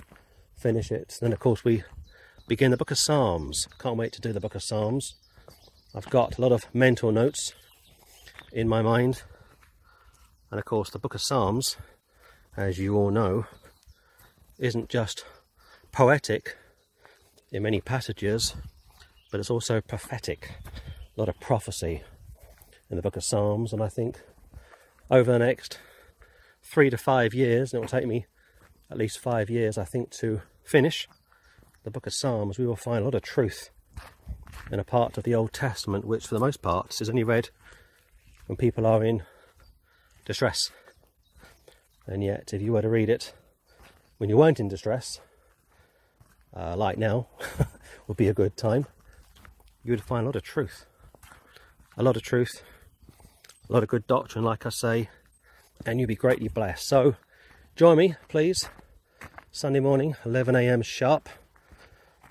finish 0.58 0.92
it. 0.92 1.18
Then, 1.20 1.34
of 1.34 1.40
course, 1.40 1.64
we 1.64 1.84
begin 2.48 2.72
the 2.72 2.78
book 2.78 2.92
of 2.92 2.98
Psalms. 2.98 3.68
Can't 3.80 3.98
wait 3.98 4.14
to 4.14 4.22
do 4.22 4.32
the 4.32 4.40
book 4.40 4.56
of 4.56 4.64
Psalms. 4.64 5.16
I've 5.94 6.10
got 6.10 6.38
a 6.38 6.42
lot 6.42 6.52
of 6.52 6.66
mental 6.74 7.12
notes 7.12 7.54
in 8.52 8.68
my 8.68 8.82
mind, 8.82 9.24
and 10.52 10.60
of 10.60 10.66
course, 10.66 10.90
the 10.90 11.00
book 11.00 11.16
of 11.16 11.22
Psalms, 11.22 11.76
as 12.56 12.78
you 12.78 12.96
all 12.96 13.12
know, 13.12 13.46
isn't 14.58 14.90
just 14.90 15.26
poetic 15.98 16.56
in 17.52 17.64
many 17.64 17.82
passages, 17.82 18.56
but 19.32 19.40
it's 19.40 19.50
also 19.50 19.82
prophetic. 19.82 20.52
A 20.76 21.20
lot 21.20 21.28
of 21.28 21.40
prophecy 21.40 22.04
in 22.92 22.98
the 22.98 23.02
book 23.02 23.16
of 23.16 23.24
Psalms, 23.24 23.74
and 23.74 23.82
I 23.82 23.90
think 23.90 24.22
over 25.10 25.32
the 25.32 25.40
next 25.40 25.80
three 26.62 26.92
to 26.92 27.00
five 27.00 27.34
years, 27.34 27.74
and 27.74 27.80
it 27.80 27.82
will 27.82 28.00
take 28.00 28.08
me 28.08 28.28
at 28.92 28.98
least 29.00 29.18
five 29.18 29.50
years, 29.50 29.76
I 29.76 29.86
think, 29.86 30.12
to 30.12 30.42
finish 30.64 31.08
the 31.84 31.90
book 31.90 32.06
of 32.06 32.14
Psalms, 32.14 32.60
we 32.60 32.68
will 32.68 32.76
find 32.76 33.02
a 33.02 33.06
lot 33.06 33.16
of 33.16 33.24
truth 33.24 33.72
in 34.72 34.80
a 34.80 34.84
part 34.84 35.18
of 35.18 35.24
the 35.24 35.34
Old 35.34 35.52
Testament, 35.52 36.06
which 36.06 36.28
for 36.28 36.36
the 36.36 36.40
most 36.40 36.62
part 36.62 37.02
is 37.02 37.10
only 37.10 37.24
read 37.24 37.50
when 38.46 38.56
people 38.56 38.86
are 38.86 39.04
in 39.04 39.24
distress. 40.26 40.70
And 42.06 42.24
yet, 42.24 42.54
if 42.54 42.62
you 42.62 42.74
were 42.74 42.84
to 42.84 42.90
read 42.90 43.10
it 43.10 43.34
when 44.20 44.30
you 44.30 44.38
weren't 44.38 44.60
in 44.60 44.68
distress, 44.68 45.22
uh, 46.58 46.76
like 46.76 46.98
now, 46.98 47.28
would 48.08 48.18
be 48.18 48.28
a 48.28 48.34
good 48.34 48.58
time, 48.58 48.86
you 49.84 49.92
would 49.92 50.04
find 50.04 50.24
a 50.24 50.26
lot 50.26 50.36
of 50.36 50.44
truth. 50.44 50.86
A 51.96 52.04
lot 52.04 52.16
of 52.16 52.24
truth 52.24 52.64
a 53.70 53.74
lot 53.74 53.84
of 53.84 53.90
good 53.90 54.08
doctrine, 54.08 54.46
like 54.46 54.66
I 54.66 54.70
say, 54.70 55.10
and 55.86 56.00
you'll 56.00 56.08
be 56.08 56.16
greatly 56.16 56.48
blessed. 56.48 56.88
So, 56.88 57.16
join 57.76 57.98
me, 57.98 58.16
please, 58.30 58.70
Sunday 59.52 59.82
morning, 59.82 60.16
11 60.26 60.56
a.m. 60.56 60.82
sharp. 60.82 61.28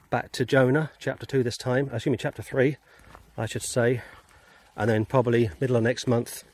Back 0.09 0.33
to 0.33 0.47
Jonah, 0.47 0.91
chapter 0.99 1.27
2 1.27 1.43
this 1.43 1.59
time, 1.59 1.91
excuse 1.93 2.13
me, 2.13 2.17
chapter 2.17 2.43
3, 2.43 2.77
I 3.37 3.47
should 3.47 3.63
say. 3.63 4.03
and 4.77 4.89
then 4.89 5.05
probably 5.05 5.51
middle 5.61 5.77
of 5.77 5.83
next 5.83 6.07
month, 6.07 6.45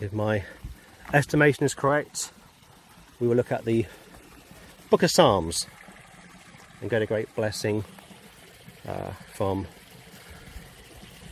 if 0.00 0.12
my 0.12 0.44
estimation 1.12 1.64
is 1.64 1.74
correct, 1.74 2.30
we 3.20 3.28
will 3.28 3.36
look 3.36 3.52
at 3.52 3.64
the 3.64 3.86
Book 4.88 5.02
of 5.02 5.10
Psalms 5.10 5.66
and 6.82 6.90
get 6.90 7.00
a 7.00 7.06
great 7.06 7.34
blessing 7.34 7.84
uh, 8.86 9.12
from 9.32 9.66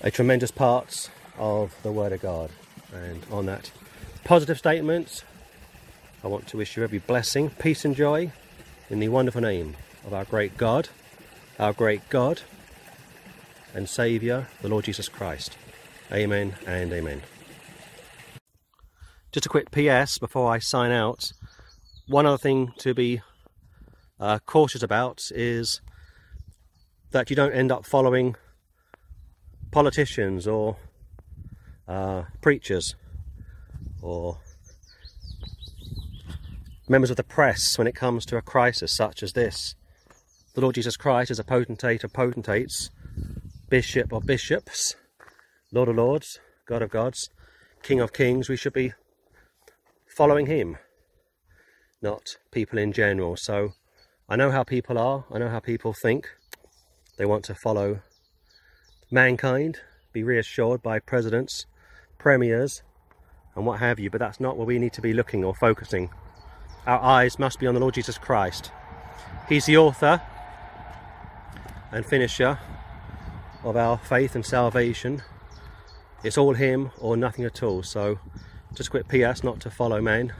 a 0.02 0.10
tremendous 0.10 0.50
part 0.50 1.10
of 1.36 1.76
the 1.82 1.92
Word 1.92 2.12
of 2.12 2.22
God. 2.22 2.50
And 2.94 3.26
on 3.30 3.44
that 3.46 3.70
positive 4.24 4.56
statement, 4.56 5.24
I 6.24 6.28
want 6.28 6.46
to 6.48 6.56
wish 6.56 6.76
you 6.76 6.84
every 6.84 6.98
blessing, 6.98 7.50
peace, 7.50 7.84
and 7.84 7.94
joy 7.94 8.32
in 8.88 9.00
the 9.00 9.08
wonderful 9.08 9.40
name 9.40 9.76
of 10.06 10.14
our 10.14 10.24
great 10.24 10.56
God, 10.56 10.88
our 11.58 11.72
great 11.72 12.08
God 12.08 12.42
and 13.74 13.88
Saviour, 13.88 14.48
the 14.62 14.68
Lord 14.68 14.84
Jesus 14.84 15.08
Christ. 15.08 15.56
Amen 16.12 16.54
and 16.66 16.92
amen. 16.92 17.22
Just 19.32 19.46
a 19.46 19.48
quick 19.48 19.70
PS 19.70 20.18
before 20.18 20.50
I 20.52 20.58
sign 20.58 20.90
out. 20.90 21.32
One 22.08 22.26
other 22.26 22.38
thing 22.38 22.72
to 22.78 22.94
be 22.94 23.20
uh, 24.20 24.38
cautious 24.44 24.82
about 24.82 25.30
is 25.34 25.80
that 27.10 27.30
you 27.30 27.36
don't 27.36 27.52
end 27.52 27.72
up 27.72 27.86
following 27.86 28.36
politicians 29.72 30.46
or 30.46 30.76
uh, 31.88 32.24
preachers 32.40 32.94
or 34.02 34.38
members 36.88 37.10
of 37.10 37.16
the 37.16 37.24
press 37.24 37.78
when 37.78 37.86
it 37.86 37.94
comes 37.94 38.26
to 38.26 38.36
a 38.36 38.42
crisis 38.42 38.92
such 38.92 39.22
as 39.22 39.32
this. 39.32 39.74
The 40.54 40.60
Lord 40.60 40.74
Jesus 40.74 40.96
Christ 40.96 41.30
is 41.30 41.38
a 41.38 41.44
potentate 41.44 42.04
of 42.04 42.12
potentates, 42.12 42.90
bishop 43.68 44.12
of 44.12 44.26
bishops, 44.26 44.96
Lord 45.72 45.88
of 45.88 45.96
lords, 45.96 46.40
God 46.66 46.82
of 46.82 46.90
gods, 46.90 47.30
King 47.82 48.00
of 48.00 48.12
kings. 48.12 48.48
We 48.48 48.56
should 48.56 48.72
be 48.72 48.92
following 50.06 50.46
him, 50.46 50.76
not 52.02 52.36
people 52.50 52.78
in 52.78 52.92
general. 52.92 53.36
So 53.36 53.74
I 54.32 54.36
know 54.36 54.52
how 54.52 54.62
people 54.62 54.96
are, 54.96 55.24
I 55.32 55.38
know 55.38 55.48
how 55.48 55.58
people 55.58 55.92
think. 55.92 56.30
They 57.16 57.24
want 57.24 57.44
to 57.46 57.54
follow 57.56 57.98
mankind, 59.10 59.80
be 60.12 60.22
reassured 60.22 60.84
by 60.84 61.00
presidents, 61.00 61.66
premiers, 62.16 62.84
and 63.56 63.66
what 63.66 63.80
have 63.80 63.98
you, 63.98 64.08
but 64.08 64.20
that's 64.20 64.38
not 64.38 64.56
where 64.56 64.68
we 64.68 64.78
need 64.78 64.92
to 64.92 65.00
be 65.00 65.12
looking 65.12 65.42
or 65.42 65.52
focusing. 65.56 66.10
Our 66.86 67.00
eyes 67.00 67.40
must 67.40 67.58
be 67.58 67.66
on 67.66 67.74
the 67.74 67.80
Lord 67.80 67.94
Jesus 67.94 68.18
Christ. 68.18 68.70
He's 69.48 69.66
the 69.66 69.78
author 69.78 70.22
and 71.90 72.06
finisher 72.06 72.56
of 73.64 73.76
our 73.76 73.98
faith 73.98 74.36
and 74.36 74.46
salvation. 74.46 75.22
It's 76.22 76.38
all 76.38 76.54
Him 76.54 76.92
or 77.00 77.16
nothing 77.16 77.44
at 77.46 77.64
all. 77.64 77.82
So, 77.82 78.20
just 78.74 78.94
a 78.94 79.02
quick 79.02 79.08
PS 79.08 79.42
not 79.42 79.58
to 79.62 79.70
follow 79.70 80.00
man, 80.00 80.32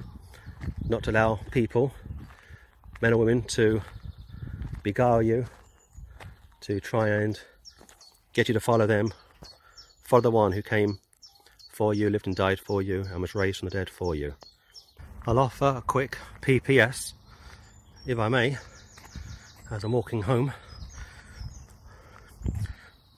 not 0.88 1.02
to 1.02 1.10
allow 1.10 1.40
people, 1.50 1.92
men 3.00 3.12
or 3.12 3.18
women, 3.18 3.42
to 3.42 3.80
beguile 4.82 5.22
you, 5.22 5.46
to 6.60 6.80
try 6.80 7.08
and 7.08 7.40
get 8.32 8.48
you 8.48 8.54
to 8.54 8.60
follow 8.60 8.86
them. 8.86 9.12
Follow 10.04 10.22
the 10.22 10.30
one 10.30 10.52
who 10.52 10.62
came 10.62 10.98
for 11.72 11.94
you, 11.94 12.10
lived 12.10 12.26
and 12.26 12.36
died 12.36 12.60
for 12.60 12.82
you, 12.82 13.06
and 13.10 13.20
was 13.20 13.34
raised 13.34 13.60
from 13.60 13.68
the 13.68 13.76
dead 13.76 13.88
for 13.88 14.14
you. 14.14 14.34
I'll 15.26 15.38
offer 15.38 15.74
a 15.78 15.82
quick 15.82 16.18
PPS, 16.42 17.14
if 18.06 18.18
I 18.18 18.28
may, 18.28 18.58
as 19.70 19.84
I'm 19.84 19.92
walking 19.92 20.22
home. 20.22 20.52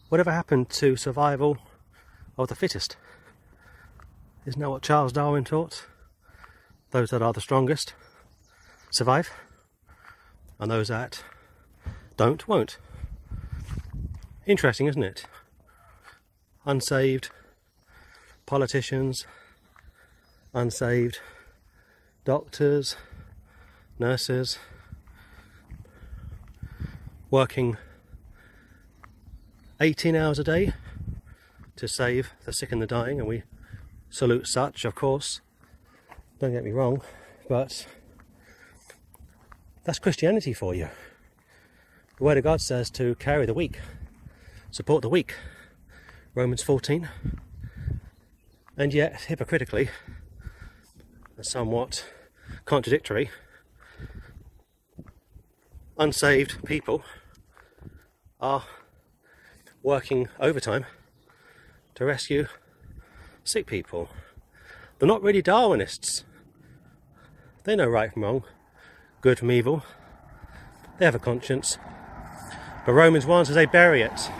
Whatever 0.09 0.31
happened 0.31 0.69
to 0.71 0.97
survival 0.97 1.59
of 2.37 2.49
the 2.49 2.55
fittest? 2.55 2.97
Isn't 4.45 4.61
that 4.61 4.71
what 4.71 4.83
Charles 4.83 5.13
Darwin 5.13 5.45
taught? 5.45 5.87
Those 6.91 7.11
that 7.11 7.23
are 7.23 7.33
the 7.33 7.41
strongest 7.41 7.95
survive, 8.91 9.31
and 10.63 10.71
those 10.71 10.87
that 10.87 11.25
don't 12.17 12.47
won't. 12.47 12.79
Interesting, 14.47 14.87
isn't 14.87 15.03
it? 15.03 15.27
Unsaved 16.65 17.31
politicians, 18.47 19.27
unsaved 20.55 21.19
doctors, 22.25 22.95
nurses, 23.99 24.61
working 27.29 27.77
18 29.81 30.15
hours 30.15 30.39
a 30.39 30.45
day 30.45 30.75
to 31.75 31.89
save 31.89 32.31
the 32.45 32.53
sick 32.53 32.71
and 32.71 32.81
the 32.81 32.87
dying, 32.87 33.19
and 33.19 33.29
we 33.29 33.43
salute 34.11 34.47
such, 34.47 34.85
of 34.85 34.95
course. 34.95 35.41
Don't 36.39 36.53
get 36.53 36.63
me 36.63 36.71
wrong, 36.71 37.03
but 37.49 37.85
that's 39.85 39.99
Christianity 39.99 40.53
for 40.53 40.75
you. 40.75 40.89
The 42.19 42.25
Word 42.25 42.39
of 42.39 42.45
God 42.45 42.61
says 42.61 42.91
to 42.91 43.15
carry 43.17 43.47
the 43.47 43.55
weak, 43.55 43.81
support 44.71 45.03
the 45.03 45.09
weak. 45.09 45.35
Romans 46.35 46.63
14. 46.63 47.09
And 48.77 48.95
yet, 48.95 49.23
hypocritically, 49.23 49.91
somewhat 51.41 52.07
contradictory, 52.65 53.31
unsaved 55.99 56.65
people 56.65 57.03
are 58.41 58.65
working 59.83 60.29
overtime 60.41 60.87
to 61.95 62.05
rescue 62.05 62.47
sick 63.45 63.67
people. 63.67 64.09
They're 64.99 65.09
not 65.09 65.23
really 65.23 65.43
Darwinists. 65.43 66.23
They 67.65 67.77
know 67.77 67.89
right 67.89 68.13
from 68.13 68.23
wrong, 68.23 68.45
good 69.23 69.39
from 69.39 69.51
evil. 69.51 69.85
They 70.99 71.05
have 71.05 71.15
a 71.15 71.21
conscience. 71.21 71.79
But 72.85 72.93
Romans 72.93 73.25
1 73.25 73.47
says 73.47 73.55
they 73.55 73.67
bury 73.67 74.03
it. 74.03 74.31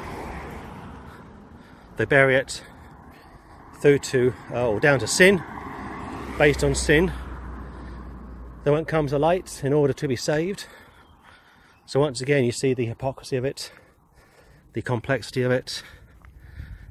They 1.97 2.05
bury 2.05 2.37
it 2.37 2.63
through 3.81 4.01
to, 4.01 4.35
uh, 4.51 4.69
or 4.69 4.81
down 4.81 4.99
to 4.99 5.07
sin, 5.07 5.43
based 6.37 6.65
on 6.65 6.75
sin. 6.75 7.13
They 8.65 8.71
won't 8.71 8.89
come 8.89 9.07
to 9.07 9.19
light 9.19 9.63
in 9.65 9.73
order 9.73 9.93
to 9.93 10.09
be 10.09 10.17
saved. 10.17 10.67
So 11.87 12.01
once 12.01 12.21
again, 12.21 12.45
you 12.45 12.53
see 12.53 12.75
the 12.75 12.87
hypocrisy 12.87 13.37
of 13.37 13.45
it, 13.45 13.73
the 14.73 14.83
complexity 14.83 15.43
of 15.43 15.53
it, 15.53 15.83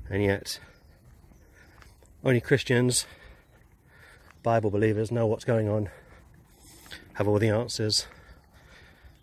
and 0.10 0.24
yet 0.24 0.60
only 2.24 2.40
Christians, 2.40 3.06
Bible 4.44 4.70
believers, 4.70 5.12
know 5.12 5.26
what's 5.28 5.46
going 5.46 5.68
on, 5.68 5.90
have 7.16 7.28
all 7.28 7.40
the 7.40 7.50
answers, 7.50 8.08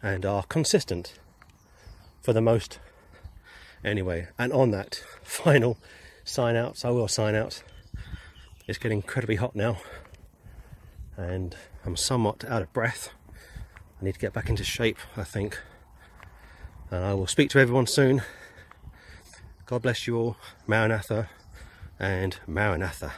and 0.02 0.24
are 0.24 0.44
consistent 0.44 1.18
for 2.22 2.32
the 2.32 2.40
most 2.40 2.78
anyway. 3.84 4.28
And 4.38 4.52
on 4.52 4.70
that 4.72 5.02
final 5.22 5.78
sign 6.24 6.56
out, 6.56 6.78
so 6.78 6.88
I 6.88 6.92
will 6.92 7.08
sign 7.08 7.34
out. 7.34 7.62
It's 8.66 8.78
getting 8.78 8.98
incredibly 8.98 9.36
hot 9.36 9.56
now, 9.56 9.78
and 11.16 11.56
I'm 11.84 11.96
somewhat 11.96 12.44
out 12.44 12.62
of 12.62 12.72
breath. 12.72 13.10
I 14.00 14.04
need 14.04 14.14
to 14.14 14.20
get 14.20 14.32
back 14.32 14.48
into 14.48 14.62
shape, 14.62 14.98
I 15.16 15.24
think. 15.24 15.58
And 16.90 17.04
I 17.04 17.14
will 17.14 17.26
speak 17.26 17.50
to 17.50 17.58
everyone 17.58 17.86
soon. 17.86 18.22
God 19.66 19.82
bless 19.82 20.06
you 20.06 20.16
all. 20.16 20.36
Maranatha 20.66 21.28
and 21.98 22.38
Maranatha. 22.46 23.12